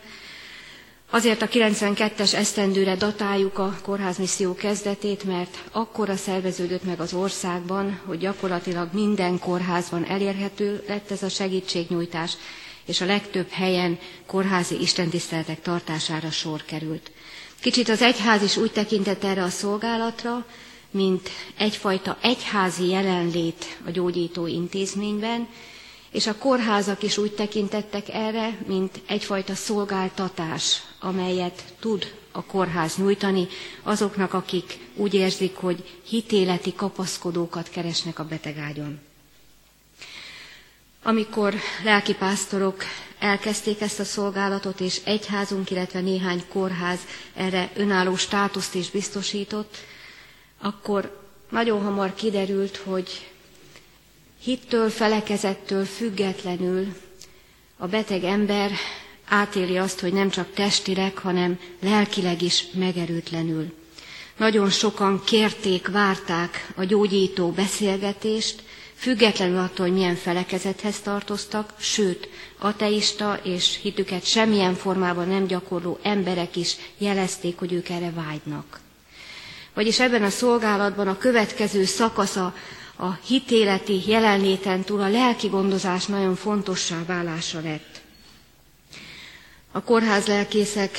Azért 1.12 1.42
a 1.42 1.48
92-es 1.48 2.34
esztendőre 2.34 2.96
datáljuk 2.96 3.58
a 3.58 3.76
kórházmisszió 3.84 4.56
kezdetét, 4.56 5.24
mert 5.24 5.64
akkora 5.72 6.16
szerveződött 6.16 6.84
meg 6.84 7.00
az 7.00 7.14
országban, 7.14 8.00
hogy 8.06 8.18
gyakorlatilag 8.18 8.90
minden 8.94 9.40
kórházban 9.40 10.06
elérhető 10.06 10.84
lett 10.88 11.12
ez 11.12 11.24
a 11.24 11.30
segítségnyújtás, 11.30 12.38
és 12.90 13.02
a 13.02 13.06
legtöbb 13.06 13.50
helyen 13.50 14.00
kórházi 14.26 14.82
istentiszteletek 14.82 15.62
tartására 15.62 16.32
sor 16.32 16.66
került. 16.66 17.12
Kicsit 17.60 17.90
az 17.90 18.02
egyház 18.02 18.42
is 18.44 18.58
úgy 18.58 18.72
tekintett 18.72 19.24
erre 19.24 19.44
a 19.44 19.50
szolgálatra, 19.50 20.46
mint 20.92 21.30
egyfajta 21.58 22.18
egyházi 22.22 22.88
jelenlét 22.88 23.78
a 23.86 23.90
gyógyító 23.92 24.48
intézményben, 24.48 25.48
és 26.12 26.28
a 26.28 26.38
kórházak 26.38 27.04
is 27.04 27.18
úgy 27.18 27.32
tekintettek 27.32 28.10
erre, 28.10 28.58
mint 28.68 29.02
egyfajta 29.08 29.56
szolgáltatás, 29.56 30.82
amelyet 31.00 31.64
tud 31.80 32.14
a 32.32 32.44
kórház 32.46 32.96
nyújtani 32.98 33.48
azoknak, 33.84 34.34
akik 34.34 34.78
úgy 34.96 35.14
érzik, 35.14 35.56
hogy 35.56 35.84
hitéleti 36.08 36.74
kapaszkodókat 36.74 37.70
keresnek 37.70 38.20
a 38.20 38.26
betegágyon. 38.26 39.00
Amikor 41.04 41.54
lelkipásztorok 41.84 42.84
elkezdték 43.20 43.82
ezt 43.82 44.00
a 44.00 44.04
szolgálatot, 44.04 44.80
és 44.80 45.02
egyházunk, 45.04 45.72
illetve 45.72 46.00
néhány 46.00 46.44
kórház 46.48 47.00
erre 47.34 47.72
önálló 47.76 48.16
státuszt 48.16 48.76
is 48.76 48.90
biztosított, 48.90 49.78
akkor 50.62 51.22
nagyon 51.50 51.82
hamar 51.82 52.14
kiderült, 52.14 52.78
hogy 52.78 53.30
hittől, 54.42 54.90
felekezettől 54.90 55.86
függetlenül 55.86 56.96
a 57.78 57.88
beteg 57.88 58.24
ember 58.24 58.72
átéli 59.28 59.78
azt, 59.78 60.00
hogy 60.00 60.14
nem 60.14 60.30
csak 60.30 60.54
testileg, 60.54 61.18
hanem 61.18 61.60
lelkileg 61.82 62.42
is 62.42 62.66
megerőtlenül. 62.74 63.74
Nagyon 64.38 64.70
sokan 64.70 65.24
kérték, 65.24 65.88
várták 65.88 66.72
a 66.76 66.84
gyógyító 66.84 67.52
beszélgetést, 67.52 68.64
függetlenül 69.00 69.58
attól, 69.58 69.86
hogy 69.86 69.96
milyen 69.96 70.16
felekezethez 70.16 71.00
tartoztak, 71.00 71.74
sőt, 71.80 72.30
ateista 72.58 73.40
és 73.44 73.80
hitüket 73.82 74.26
semmilyen 74.26 74.74
formában 74.76 75.28
nem 75.28 75.46
gyakorló 75.48 76.00
emberek 76.02 76.56
is 76.56 76.76
jelezték, 76.98 77.58
hogy 77.60 77.74
ők 77.74 77.90
erre 77.90 78.12
vágynak. 78.12 78.80
Vagyis 79.74 80.00
ebben 80.00 80.24
a 80.24 80.30
szolgálatban 80.30 81.08
a 81.08 81.18
következő 81.18 81.86
szakasza 81.86 82.54
a 82.98 83.12
hitéleti 83.26 84.02
jelenléten 84.10 84.84
túl 84.84 85.02
a 85.02 85.10
lelki 85.10 85.48
gondozás 85.48 86.06
nagyon 86.06 86.36
fontossá 86.36 87.04
válása 87.06 87.60
lett. 87.62 88.02
A 89.72 89.82
kórház 89.84 90.26
lelkészek 90.26 90.98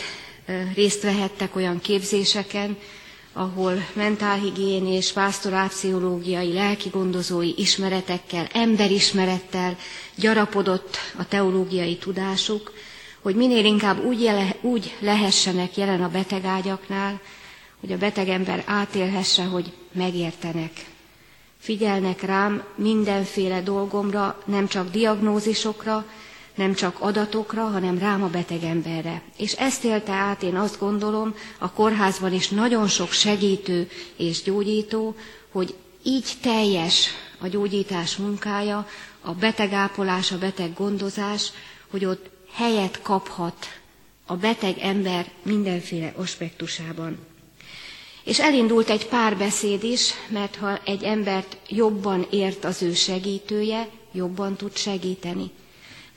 részt 0.75 1.03
vehettek 1.03 1.57
olyan 1.57 1.81
képzéseken, 1.81 2.77
ahol 3.33 3.75
mentálhigiénés, 3.93 5.13
pásztorálpszichológiai, 5.13 6.53
lelki 6.53 6.89
gondozói 6.89 7.53
ismeretekkel, 7.57 8.47
emberismerettel 8.53 9.77
gyarapodott 10.15 10.97
a 11.19 11.29
teológiai 11.29 11.97
tudásuk, 11.97 12.73
hogy 13.21 13.35
minél 13.35 13.65
inkább 13.65 14.05
úgy, 14.05 14.23
jele, 14.23 14.55
úgy 14.61 14.97
lehessenek 15.01 15.77
jelen 15.77 16.03
a 16.03 16.09
betegágyaknál, 16.09 17.21
hogy 17.81 17.93
a 17.93 17.97
beteg 17.99 18.29
ember 18.29 18.63
átélhesse, 18.67 19.45
hogy 19.45 19.73
megértenek, 19.93 20.71
figyelnek 21.59 22.23
rám 22.23 22.65
mindenféle 22.75 23.61
dolgomra, 23.63 24.43
nem 24.47 24.67
csak 24.69 24.91
diagnózisokra, 24.91 26.07
nem 26.55 26.75
csak 26.75 26.97
adatokra, 27.01 27.63
hanem 27.65 27.99
rám 27.99 28.23
a 28.23 28.29
beteg 28.29 28.63
emberre. 28.63 29.23
És 29.37 29.53
ezt 29.53 29.85
élte 29.85 30.13
át, 30.13 30.43
én 30.43 30.57
azt 30.57 30.79
gondolom, 30.79 31.35
a 31.59 31.71
kórházban 31.73 32.33
is 32.33 32.49
nagyon 32.49 32.89
sok 32.89 33.13
segítő 33.13 33.89
és 34.17 34.43
gyógyító, 34.43 35.15
hogy 35.53 35.75
így 36.03 36.33
teljes 36.43 37.09
a 37.41 37.47
gyógyítás 37.49 38.17
munkája, 38.17 38.87
a 39.21 39.33
betegápolás, 39.33 40.33
a 40.33 40.39
beteg 40.39 40.75
gondozás, 40.75 41.53
hogy 41.91 42.05
ott 42.05 42.31
helyet 42.53 43.03
kaphat 43.03 43.67
a 44.27 44.37
beteg 44.37 44.79
ember 44.79 45.31
mindenféle 45.43 46.13
aspektusában. 46.17 47.19
És 48.25 48.41
elindult 48.41 48.89
egy 48.91 49.07
párbeszéd 49.09 49.83
is, 49.85 50.11
mert 50.29 50.57
ha 50.57 50.79
egy 50.85 51.03
embert 51.03 51.57
jobban 51.69 52.27
ért 52.31 52.65
az 52.65 52.83
ő 52.83 52.93
segítője, 52.95 53.89
jobban 54.13 54.57
tud 54.57 54.77
segíteni. 54.77 55.51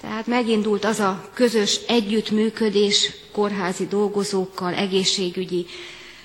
Tehát 0.04 0.28
megindult 0.28 0.86
az 0.86 1.00
a 1.00 1.30
közös 1.34 1.80
együttműködés 1.88 3.12
kórházi 3.32 3.88
dolgozókkal, 3.88 4.74
egészségügyi 4.74 5.66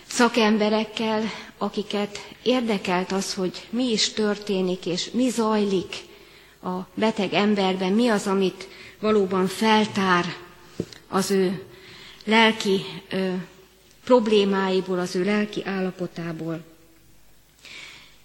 szakemberekkel, 0.06 1.22
akiket 1.58 2.18
érdekelt 2.42 3.12
az, 3.12 3.34
hogy 3.34 3.66
mi 3.70 3.90
is 3.90 4.08
történik, 4.12 4.86
és 4.86 5.10
mi 5.10 5.28
zajlik 5.28 5.96
a 6.62 6.76
beteg 6.94 7.32
emberben, 7.32 7.92
mi 7.92 8.08
az, 8.08 8.26
amit 8.26 8.68
valóban 9.00 9.46
feltár 9.46 10.24
az 11.08 11.30
ő 11.30 11.62
lelki 12.24 12.80
ö, 13.10 13.32
problémáiból, 14.04 14.98
az 14.98 15.16
ő 15.16 15.24
lelki 15.24 15.62
állapotából. 15.64 16.60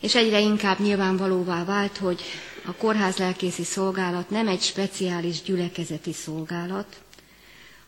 És 0.03 0.15
egyre 0.15 0.39
inkább 0.39 0.79
nyilvánvalóvá 0.79 1.63
vált, 1.65 1.97
hogy 1.97 2.21
a 2.65 2.73
kórház 2.73 3.17
lelkészi 3.17 3.63
szolgálat 3.63 4.29
nem 4.29 4.47
egy 4.47 4.61
speciális 4.61 5.41
gyülekezeti 5.41 6.13
szolgálat, 6.13 7.01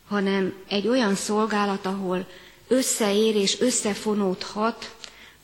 hanem 0.08 0.54
egy 0.68 0.88
olyan 0.88 1.14
szolgálat, 1.14 1.86
ahol 1.86 2.26
összeér 2.68 3.34
és 3.36 3.60
összefonódhat 3.60 4.94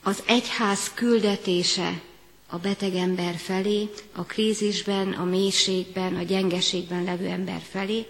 az 0.03 0.23
egyház 0.25 0.91
küldetése 0.93 2.01
a 2.47 2.57
beteg 2.57 2.95
ember 2.95 3.35
felé, 3.35 3.89
a 4.15 4.23
krízisben, 4.23 5.11
a 5.11 5.23
mélységben, 5.23 6.15
a 6.15 6.23
gyengeségben 6.23 7.03
levő 7.03 7.25
ember 7.25 7.61
felé, 7.71 8.05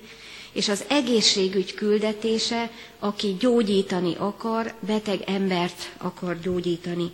és 0.51 0.69
az 0.69 0.83
egészségügy 0.89 1.73
küldetése, 1.73 2.71
aki 2.99 3.35
gyógyítani 3.39 4.15
akar, 4.17 4.73
beteg 4.79 5.21
embert 5.25 5.91
akar 5.97 6.39
gyógyítani. 6.39 7.11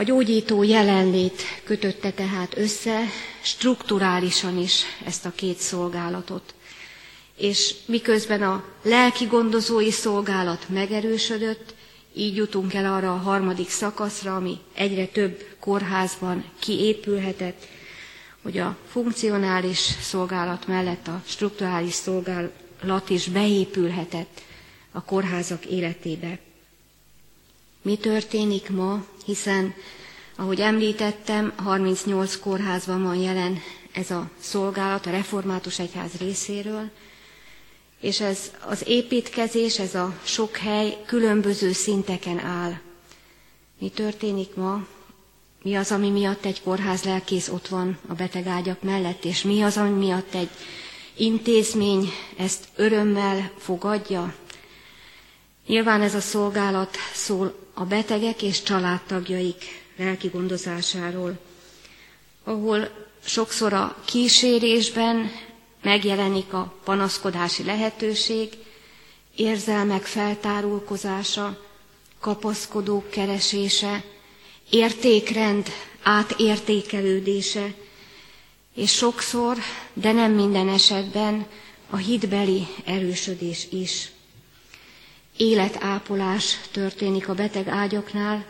A 0.00 0.02
gyógyító 0.02 0.62
jelenlét 0.62 1.42
kötötte 1.64 2.10
tehát 2.12 2.56
össze 2.56 3.00
strukturálisan 3.42 4.58
is 4.58 4.82
ezt 5.04 5.26
a 5.26 5.32
két 5.34 5.58
szolgálatot. 5.58 6.54
És 7.36 7.74
miközben 7.86 8.42
a 8.42 8.64
lelki 8.82 9.24
gondozói 9.26 9.90
szolgálat 9.90 10.68
megerősödött, 10.68 11.74
így 12.14 12.36
jutunk 12.36 12.74
el 12.74 12.92
arra 12.92 13.12
a 13.12 13.16
harmadik 13.16 13.68
szakaszra, 13.70 14.36
ami 14.36 14.58
egyre 14.74 15.06
több 15.06 15.44
kórházban 15.58 16.44
kiépülhetett, 16.58 17.66
hogy 18.42 18.58
a 18.58 18.76
funkcionális 18.90 19.78
szolgálat 20.02 20.66
mellett 20.66 21.06
a 21.08 21.22
strukturális 21.26 21.94
szolgálat 21.94 23.10
is 23.10 23.28
beépülhetett 23.28 24.40
a 24.92 25.02
kórházak 25.04 25.64
életébe. 25.66 26.38
Mi 27.82 27.96
történik 27.96 28.70
ma, 28.70 29.04
hiszen, 29.24 29.74
ahogy 30.36 30.60
említettem, 30.60 31.52
38 31.56 32.36
kórházban 32.36 33.02
van 33.02 33.16
jelen 33.16 33.58
ez 33.92 34.10
a 34.10 34.30
szolgálat 34.40 35.06
a 35.06 35.10
református 35.10 35.78
egyház 35.78 36.12
részéről, 36.18 36.90
és 38.00 38.20
ez 38.20 38.50
az 38.66 38.82
építkezés, 38.86 39.78
ez 39.78 39.94
a 39.94 40.18
sok 40.24 40.56
hely 40.56 40.96
különböző 41.06 41.72
szinteken 41.72 42.38
áll. 42.38 42.72
Mi 43.78 43.88
történik 43.88 44.54
ma? 44.54 44.86
Mi 45.62 45.74
az, 45.74 45.90
ami 45.92 46.10
miatt 46.10 46.44
egy 46.44 46.62
kórház 46.62 47.02
lelkész 47.04 47.48
ott 47.48 47.68
van 47.68 47.98
a 48.08 48.14
betegágyak 48.14 48.82
mellett, 48.82 49.24
és 49.24 49.42
mi 49.42 49.62
az, 49.62 49.76
ami 49.76 49.90
miatt 50.06 50.34
egy 50.34 50.48
intézmény 51.16 52.08
ezt 52.36 52.64
örömmel 52.76 53.50
fogadja? 53.58 54.34
Nyilván 55.66 56.00
ez 56.02 56.14
a 56.14 56.20
szolgálat 56.20 56.96
szól 57.14 57.54
a 57.80 57.84
betegek 57.84 58.42
és 58.42 58.62
családtagjaik 58.62 59.64
lelki 59.96 60.28
gondozásáról, 60.28 61.38
ahol 62.44 62.88
sokszor 63.24 63.72
a 63.72 63.96
kísérésben 64.04 65.30
megjelenik 65.82 66.52
a 66.52 66.74
panaszkodási 66.84 67.64
lehetőség, 67.64 68.48
érzelmek 69.36 70.02
feltárulkozása, 70.02 71.60
kapaszkodók 72.20 73.10
keresése, 73.10 74.04
értékrend 74.70 75.66
átértékelődése, 76.02 77.74
és 78.74 78.92
sokszor, 78.92 79.56
de 79.92 80.12
nem 80.12 80.32
minden 80.32 80.68
esetben 80.68 81.46
a 81.90 81.96
hitbeli 81.96 82.66
erősödés 82.84 83.66
is. 83.70 84.10
Életápolás 85.40 86.58
történik 86.70 87.28
a 87.28 87.34
beteg 87.34 87.68
ágyaknál, 87.68 88.46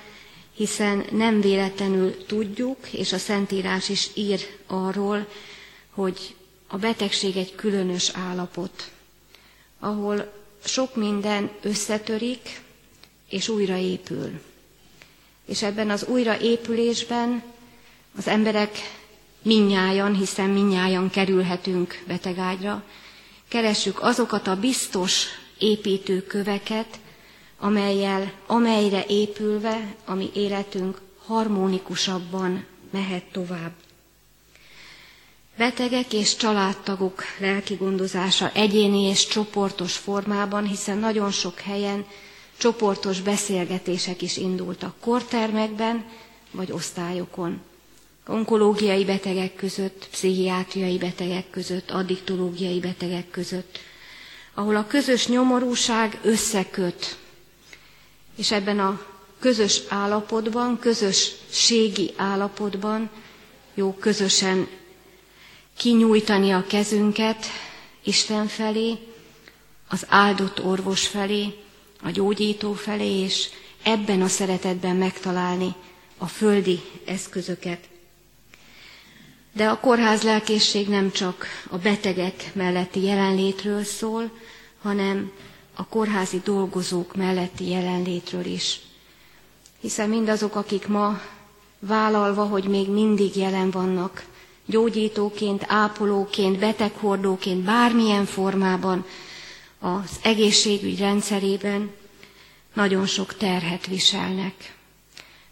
hiszen 0.54 1.04
nem 1.10 1.40
véletlenül 1.40 2.26
tudjuk, 2.26 2.92
és 2.92 3.12
a 3.12 3.18
Szentírás 3.18 3.88
is 3.88 4.10
ír 4.14 4.40
arról, 4.66 5.26
hogy 5.90 6.34
a 6.66 6.76
betegség 6.76 7.36
egy 7.36 7.54
különös 7.54 8.10
állapot, 8.14 8.90
ahol 9.78 10.32
sok 10.64 10.96
minden 10.96 11.50
összetörik, 11.62 12.60
és 13.28 13.48
újraépül. 13.48 14.40
És 15.46 15.62
ebben 15.62 15.90
az 15.90 16.04
újraépülésben 16.04 17.42
az 18.16 18.28
emberek 18.28 18.78
minnyájan, 19.42 20.14
hiszen 20.14 20.50
minnyájan 20.50 21.10
kerülhetünk 21.10 22.02
betegágyra, 22.06 22.84
keressük 23.48 24.02
azokat 24.02 24.46
a 24.46 24.56
biztos 24.56 25.26
építőköveket, 25.60 26.98
amelyel, 27.58 28.32
amelyre 28.46 29.04
épülve 29.08 29.94
a 30.04 30.14
mi 30.14 30.30
életünk 30.34 31.00
harmonikusabban 31.26 32.64
mehet 32.90 33.24
tovább. 33.32 33.72
Betegek 35.56 36.12
és 36.12 36.36
családtagok 36.36 37.22
lelki 37.38 37.74
gondozása 37.74 38.50
egyéni 38.52 39.02
és 39.02 39.26
csoportos 39.26 39.96
formában, 39.96 40.66
hiszen 40.66 40.98
nagyon 40.98 41.30
sok 41.30 41.58
helyen 41.60 42.04
csoportos 42.56 43.20
beszélgetések 43.20 44.22
is 44.22 44.36
indultak 44.36 44.94
kortermekben 45.00 46.04
vagy 46.50 46.72
osztályokon. 46.72 47.60
Onkológiai 48.26 49.04
betegek 49.04 49.54
között, 49.54 50.08
pszichiátriai 50.10 50.98
betegek 50.98 51.50
között, 51.50 51.90
addiktológiai 51.90 52.80
betegek 52.80 53.30
között, 53.30 53.78
ahol 54.54 54.76
a 54.76 54.86
közös 54.86 55.26
nyomorúság 55.26 56.18
összeköt, 56.22 57.16
és 58.36 58.50
ebben 58.50 58.78
a 58.78 59.00
közös 59.40 59.80
állapotban, 59.88 60.78
közösségi 60.78 62.12
állapotban 62.16 63.10
jó 63.74 63.92
közösen 63.94 64.68
kinyújtani 65.76 66.50
a 66.50 66.64
kezünket 66.66 67.46
Isten 68.04 68.46
felé, 68.46 68.98
az 69.88 70.06
áldott 70.08 70.64
orvos 70.64 71.06
felé, 71.06 71.54
a 72.02 72.10
gyógyító 72.10 72.72
felé, 72.72 73.20
és 73.20 73.48
ebben 73.82 74.22
a 74.22 74.28
szeretetben 74.28 74.96
megtalálni 74.96 75.74
a 76.18 76.26
földi 76.26 76.80
eszközöket. 77.04 77.88
De 79.52 79.68
a 79.68 79.80
kórház 79.80 80.22
lelkészség 80.22 80.88
nem 80.88 81.10
csak 81.12 81.44
a 81.70 81.78
betegek 81.78 82.50
melletti 82.54 83.02
jelenlétről 83.02 83.84
szól, 83.84 84.30
hanem 84.82 85.32
a 85.74 85.86
kórházi 85.86 86.40
dolgozók 86.44 87.16
melletti 87.16 87.68
jelenlétről 87.68 88.44
is. 88.44 88.80
Hiszen 89.80 90.08
mindazok, 90.08 90.54
akik 90.56 90.86
ma 90.86 91.20
vállalva, 91.78 92.44
hogy 92.44 92.64
még 92.64 92.88
mindig 92.88 93.36
jelen 93.36 93.70
vannak 93.70 94.24
gyógyítóként, 94.66 95.64
ápolóként, 95.68 96.58
beteghordóként, 96.58 97.64
bármilyen 97.64 98.24
formában 98.24 99.04
az 99.78 100.10
egészségügy 100.22 100.98
rendszerében 100.98 101.90
nagyon 102.74 103.06
sok 103.06 103.36
terhet 103.36 103.86
viselnek. 103.86 104.74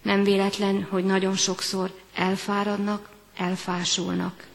Nem 0.02 0.22
véletlen, 0.24 0.86
hogy 0.90 1.04
nagyon 1.04 1.34
sokszor 1.36 1.90
elfáradnak, 2.14 3.08
elfásulnak. 3.38 4.46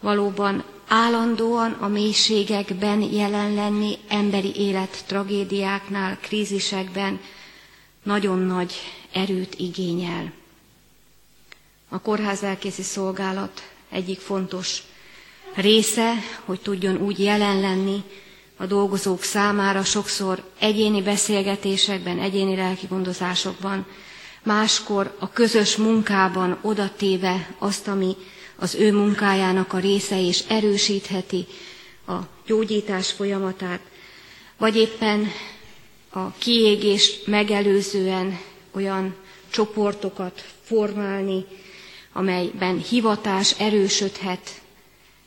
Valóban 0.00 0.64
állandóan 0.88 1.72
a 1.72 1.88
mélységekben 1.88 3.00
jelen 3.00 3.54
lenni 3.54 3.96
emberi 4.08 4.52
élet 4.56 5.04
tragédiáknál, 5.06 6.18
krízisekben 6.20 7.20
nagyon 8.02 8.38
nagy 8.38 8.72
erőt 9.12 9.54
igényel. 9.54 10.32
A 11.88 11.98
kórház 12.00 12.42
elkészi 12.42 12.82
szolgálat 12.82 13.70
egyik 13.90 14.18
fontos 14.20 14.82
része, 15.54 16.14
hogy 16.44 16.60
tudjon 16.60 16.96
úgy 16.96 17.18
jelen 17.18 17.60
lenni 17.60 18.02
a 18.56 18.66
dolgozók 18.66 19.22
számára, 19.22 19.84
sokszor 19.84 20.42
egyéni 20.58 21.02
beszélgetésekben, 21.02 22.18
egyéni 22.18 22.56
lelki 22.56 22.86
gondozásokban, 22.86 23.86
máskor 24.42 25.16
a 25.18 25.30
közös 25.30 25.76
munkában 25.76 26.58
odatéve 26.62 27.54
azt, 27.58 27.88
ami 27.88 28.16
az 28.56 28.74
ő 28.74 28.92
munkájának 28.92 29.72
a 29.72 29.78
része, 29.78 30.20
és 30.26 30.42
erősítheti 30.48 31.46
a 32.06 32.16
gyógyítás 32.46 33.10
folyamatát, 33.12 33.80
vagy 34.56 34.76
éppen 34.76 35.26
a 36.10 36.30
kiégést 36.38 37.26
megelőzően 37.26 38.40
olyan 38.72 39.14
csoportokat 39.50 40.44
formálni, 40.62 41.44
amelyben 42.12 42.78
hivatás 42.78 43.54
erősödhet, 43.58 44.60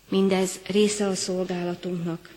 mindez 0.10 0.60
része 0.68 1.08
a 1.08 1.16
szolgálatunknak. 1.16 2.30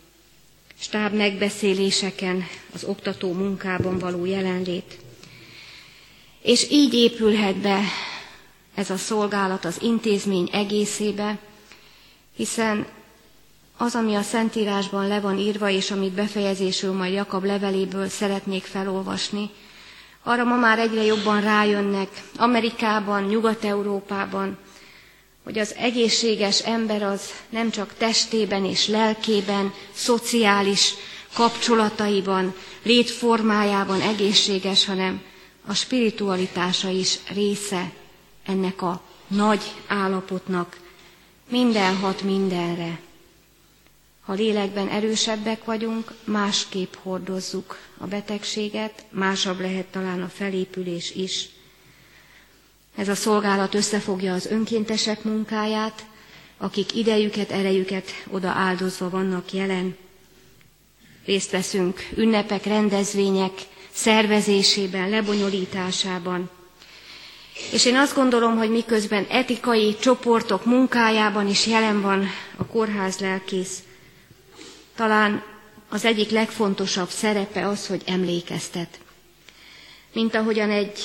Stáb 0.79 1.15
megbeszéléseken, 1.15 2.45
az 2.75 2.85
oktató 2.85 3.33
munkában 3.33 3.99
való 3.99 4.25
jelenlét. 4.25 4.99
És 6.47 6.71
így 6.71 6.95
épülhet 6.95 7.57
be 7.57 7.81
ez 8.75 8.91
a 8.91 8.97
szolgálat 8.97 9.65
az 9.65 9.77
intézmény 9.83 10.49
egészébe, 10.53 11.39
hiszen 12.37 12.87
az, 13.77 13.95
ami 13.95 14.15
a 14.15 14.23
Szentírásban 14.23 15.07
le 15.09 15.21
van 15.21 15.39
írva, 15.39 15.69
és 15.71 15.91
amit 15.91 16.13
befejezésül 16.13 16.93
majd 16.93 17.13
Jakab 17.13 17.45
leveléből 17.45 18.09
szeretnék 18.09 18.65
felolvasni, 18.65 19.51
arra 20.23 20.45
ma 20.45 20.57
már 20.57 20.79
egyre 20.79 21.03
jobban 21.03 21.41
rájönnek 21.41 22.09
Amerikában, 22.37 23.23
Nyugat-Európában, 23.23 24.59
hogy 25.45 25.59
az 25.59 25.75
egészséges 25.75 26.61
ember 26.61 27.03
az 27.03 27.21
nem 27.49 27.71
csak 27.71 27.95
testében 27.99 28.65
és 28.65 28.87
lelkében, 28.89 29.73
szociális 29.95 30.95
kapcsolataiban, 31.33 32.55
létformájában 32.83 34.01
egészséges, 34.01 34.85
hanem 34.85 35.23
a 35.67 35.75
spiritualitása 35.75 36.89
is 36.89 37.19
része 37.33 37.93
ennek 38.45 38.83
a 38.83 39.03
nagy 39.27 39.63
állapotnak. 39.87 40.81
Minden 41.49 41.97
hat 41.97 42.23
mindenre. 42.23 43.01
Ha 44.21 44.33
lélekben 44.33 44.89
erősebbek 44.89 45.65
vagyunk, 45.65 46.13
másképp 46.25 46.95
hordozzuk 47.03 47.79
a 47.99 48.07
betegséget, 48.07 49.05
másabb 49.11 49.61
lehet 49.61 49.87
talán 49.87 50.23
a 50.23 50.29
felépülés 50.29 51.15
is. 51.15 51.49
Ez 52.97 53.09
a 53.09 53.15
szolgálat 53.15 53.75
összefogja 53.75 54.35
az 54.35 54.47
önkéntesek 54.47 55.23
munkáját, 55.25 56.05
akik 56.59 56.95
idejüket, 56.95 57.51
erejüket 57.51 58.11
oda 58.31 58.49
áldozva 58.49 59.11
vannak 59.11 59.53
jelen. 59.53 59.97
Részt 61.25 61.51
veszünk 61.51 62.09
ünnepek, 62.17 62.65
rendezvények 62.65 63.53
szervezésében, 63.97 65.09
lebonyolításában. 65.09 66.51
És 67.73 67.85
én 67.85 67.97
azt 67.97 68.15
gondolom, 68.15 68.57
hogy 68.57 68.71
miközben 68.71 69.27
etikai 69.31 69.97
csoportok 70.01 70.65
munkájában 70.65 71.49
is 71.49 71.67
jelen 71.67 72.01
van 72.01 72.27
a 72.57 72.67
kórház 72.67 73.19
lelkész, 73.19 73.79
talán 74.97 75.43
az 75.89 76.05
egyik 76.05 76.31
legfontosabb 76.31 77.09
szerepe 77.09 77.69
az, 77.69 77.87
hogy 77.87 78.03
emlékeztet. 78.07 78.99
Mint 80.13 80.35
ahogyan 80.35 80.71
egy 80.71 80.99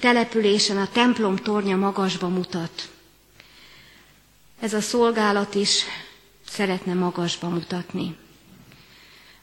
településen 0.00 0.76
a 0.76 0.88
templom 0.92 1.36
tornya 1.36 1.76
magasba 1.76 2.28
mutat. 2.28 2.88
Ez 4.60 4.74
a 4.74 4.80
szolgálat 4.80 5.54
is 5.54 5.84
szeretne 6.48 6.94
magasba 6.94 7.48
mutatni. 7.48 8.16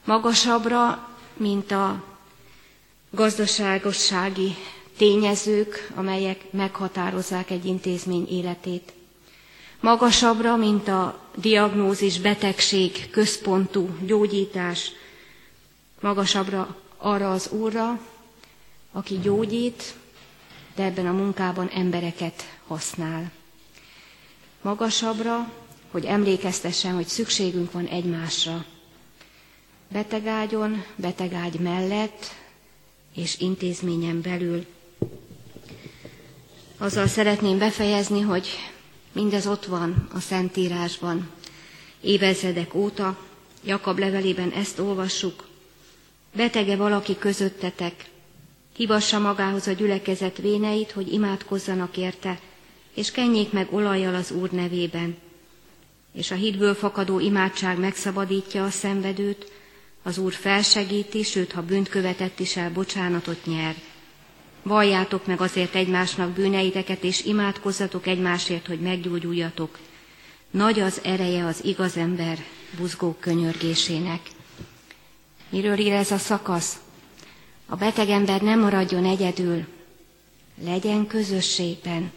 Magasabbra, 0.04 1.08
mint 1.36 1.70
a 1.70 2.07
gazdaságossági 3.10 4.54
tényezők, 4.96 5.90
amelyek 5.94 6.52
meghatározzák 6.52 7.50
egy 7.50 7.64
intézmény 7.64 8.28
életét. 8.30 8.92
Magasabbra, 9.80 10.56
mint 10.56 10.88
a 10.88 11.20
diagnózis, 11.36 12.20
betegség, 12.20 13.10
központú 13.10 13.88
gyógyítás, 14.06 14.92
magasabbra 16.00 16.76
arra 16.96 17.32
az 17.32 17.50
Úrra, 17.50 18.00
aki 18.92 19.18
gyógyít, 19.18 19.94
de 20.74 20.82
ebben 20.84 21.06
a 21.06 21.12
munkában 21.12 21.68
embereket 21.68 22.56
használ. 22.66 23.30
Magasabbra, 24.62 25.52
hogy 25.90 26.04
emlékeztessen, 26.04 26.94
hogy 26.94 27.06
szükségünk 27.06 27.72
van 27.72 27.86
egymásra. 27.86 28.64
Betegágyon, 29.92 30.84
betegágy 30.96 31.54
mellett 31.60 32.34
és 33.18 33.38
intézményen 33.40 34.20
belül. 34.20 34.64
Azzal 36.78 37.06
szeretném 37.06 37.58
befejezni, 37.58 38.20
hogy 38.20 38.48
mindez 39.12 39.46
ott 39.46 39.64
van 39.64 40.08
a 40.14 40.20
Szentírásban. 40.20 41.28
Évezredek 42.00 42.74
óta, 42.74 43.18
Jakab 43.64 43.98
levelében 43.98 44.50
ezt 44.50 44.78
olvassuk. 44.78 45.46
Betege 46.36 46.76
valaki 46.76 47.18
közöttetek, 47.18 48.04
hívassa 48.76 49.18
magához 49.18 49.66
a 49.66 49.72
gyülekezet 49.72 50.36
véneit, 50.38 50.90
hogy 50.90 51.12
imádkozzanak 51.12 51.96
érte, 51.96 52.40
és 52.94 53.10
kenjék 53.10 53.52
meg 53.52 53.72
olajjal 53.72 54.14
az 54.14 54.30
Úr 54.30 54.50
nevében. 54.50 55.16
És 56.12 56.30
a 56.30 56.34
hitből 56.34 56.74
fakadó 56.74 57.18
imádság 57.20 57.78
megszabadítja 57.78 58.64
a 58.64 58.70
szenvedőt, 58.70 59.57
az 60.08 60.18
Úr 60.18 60.32
felsegíti, 60.32 61.22
sőt, 61.22 61.52
ha 61.52 61.62
bűnt 61.62 61.88
követett 61.88 62.38
is 62.40 62.56
el, 62.56 62.70
bocsánatot 62.72 63.46
nyer. 63.46 63.74
Valljátok 64.62 65.26
meg 65.26 65.40
azért 65.40 65.74
egymásnak 65.74 66.30
bűneiteket, 66.30 67.02
és 67.04 67.24
imádkozzatok 67.24 68.06
egymásért, 68.06 68.66
hogy 68.66 68.80
meggyógyuljatok. 68.80 69.78
Nagy 70.50 70.80
az 70.80 71.00
ereje 71.04 71.44
az 71.44 71.64
igaz 71.64 71.96
ember 71.96 72.38
buzgó 72.78 73.16
könyörgésének. 73.20 74.20
Miről 75.48 75.78
ír 75.78 75.92
ez 75.92 76.10
a 76.10 76.18
szakasz? 76.18 76.76
A 77.66 77.76
beteg 77.76 78.08
ember 78.08 78.40
nem 78.42 78.60
maradjon 78.60 79.04
egyedül, 79.04 79.64
legyen 80.64 81.06
közösségben, 81.06 82.12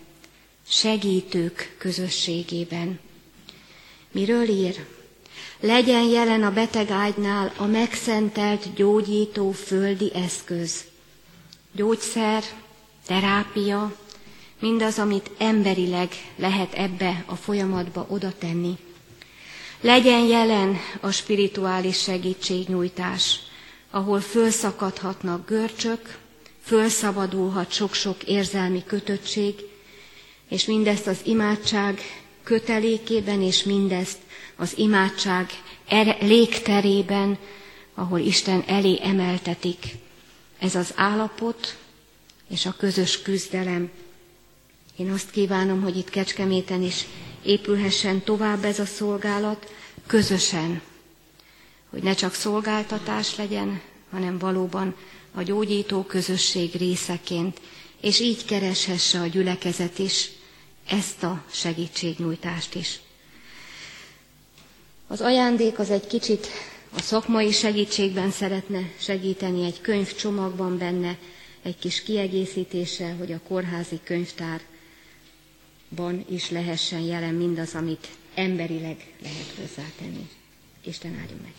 segítők 0.68 1.76
közösségében. 1.78 3.00
Miről 4.12 4.48
ír? 4.50 4.86
Legyen 5.60 6.04
jelen 6.04 6.44
a 6.44 6.52
beteg 6.54 6.90
ágynál 6.90 7.54
a 7.58 7.66
megszentelt 7.66 8.74
gyógyító 8.74 9.52
földi 9.52 10.12
eszköz. 10.16 10.84
Gyógyszer, 11.72 12.44
terápia, 13.06 13.96
mindaz, 14.60 15.00
amit 15.00 15.32
emberileg 15.38 16.10
lehet 16.36 16.74
ebbe 16.74 17.24
a 17.26 17.36
folyamatba 17.36 18.06
oda 18.10 18.32
tenni. 18.38 18.78
Legyen 19.82 20.24
jelen 20.26 20.78
a 21.02 21.12
spirituális 21.12 22.02
segítségnyújtás, 22.02 23.40
ahol 23.92 24.20
fölszakadhatnak 24.20 25.48
görcsök, 25.48 26.18
fölszabadulhat 26.64 27.72
sok-sok 27.72 28.24
érzelmi 28.24 28.84
kötöttség, 28.84 29.56
és 30.50 30.66
mindezt 30.66 31.08
az 31.08 31.18
imádság 31.24 32.00
kötelékében, 32.44 33.42
és 33.42 33.64
mindezt 33.64 34.18
az 34.62 34.78
imádság 34.78 35.50
légterében, 36.20 37.38
ahol 37.94 38.20
Isten 38.20 38.64
elé 38.68 39.00
emeltetik. 39.04 39.96
Ez 40.60 40.76
az 40.76 40.94
állapot 40.96 41.78
és 42.50 42.66
a 42.66 42.76
közös 42.78 43.22
küzdelem. 43.22 43.90
Én 44.96 45.12
azt 45.12 45.32
kívánom, 45.32 45.82
hogy 45.82 45.98
itt 45.98 46.10
Kecskeméten 46.10 46.82
is 46.82 47.06
épülhessen 47.44 48.22
tovább 48.24 48.64
ez 48.64 48.80
a 48.80 48.86
szolgálat, 48.86 49.74
közösen, 50.08 50.82
hogy 51.90 52.04
ne 52.04 52.14
csak 52.14 52.34
szolgáltatás 52.34 53.36
legyen, 53.36 53.82
hanem 54.12 54.38
valóban 54.38 54.96
a 55.34 55.42
gyógyító 55.42 56.04
közösség 56.04 56.74
részeként, 56.76 57.62
és 58.02 58.20
így 58.20 58.46
kereshesse 58.46 59.20
a 59.20 59.26
gyülekezet 59.28 60.00
is 60.00 60.30
ezt 60.88 61.24
a 61.24 61.44
segítségnyújtást 61.52 62.76
is. 62.76 63.00
Az 65.12 65.22
ajándék 65.22 65.80
az 65.80 65.90
egy 65.90 66.08
kicsit 66.08 66.48
a 66.96 67.02
szakmai 67.02 67.52
segítségben 67.52 68.32
szeretne 68.32 68.80
segíteni, 69.00 69.66
egy 69.66 69.82
könyvcsomagban 69.82 70.78
benne, 70.78 71.18
egy 71.62 71.78
kis 71.78 72.04
kiegészítéssel, 72.04 73.16
hogy 73.16 73.32
a 73.32 73.40
kórházi 73.48 74.00
könyvtárban 74.04 74.66
is 76.30 76.50
lehessen 76.50 77.00
jelen 77.00 77.34
mindaz, 77.34 77.76
amit 77.76 78.08
emberileg 78.36 79.14
lehet 79.22 79.54
hozzátenni. 79.60 80.30
Isten 80.84 81.18
áldjon 81.22 81.40
meg! 81.44 81.54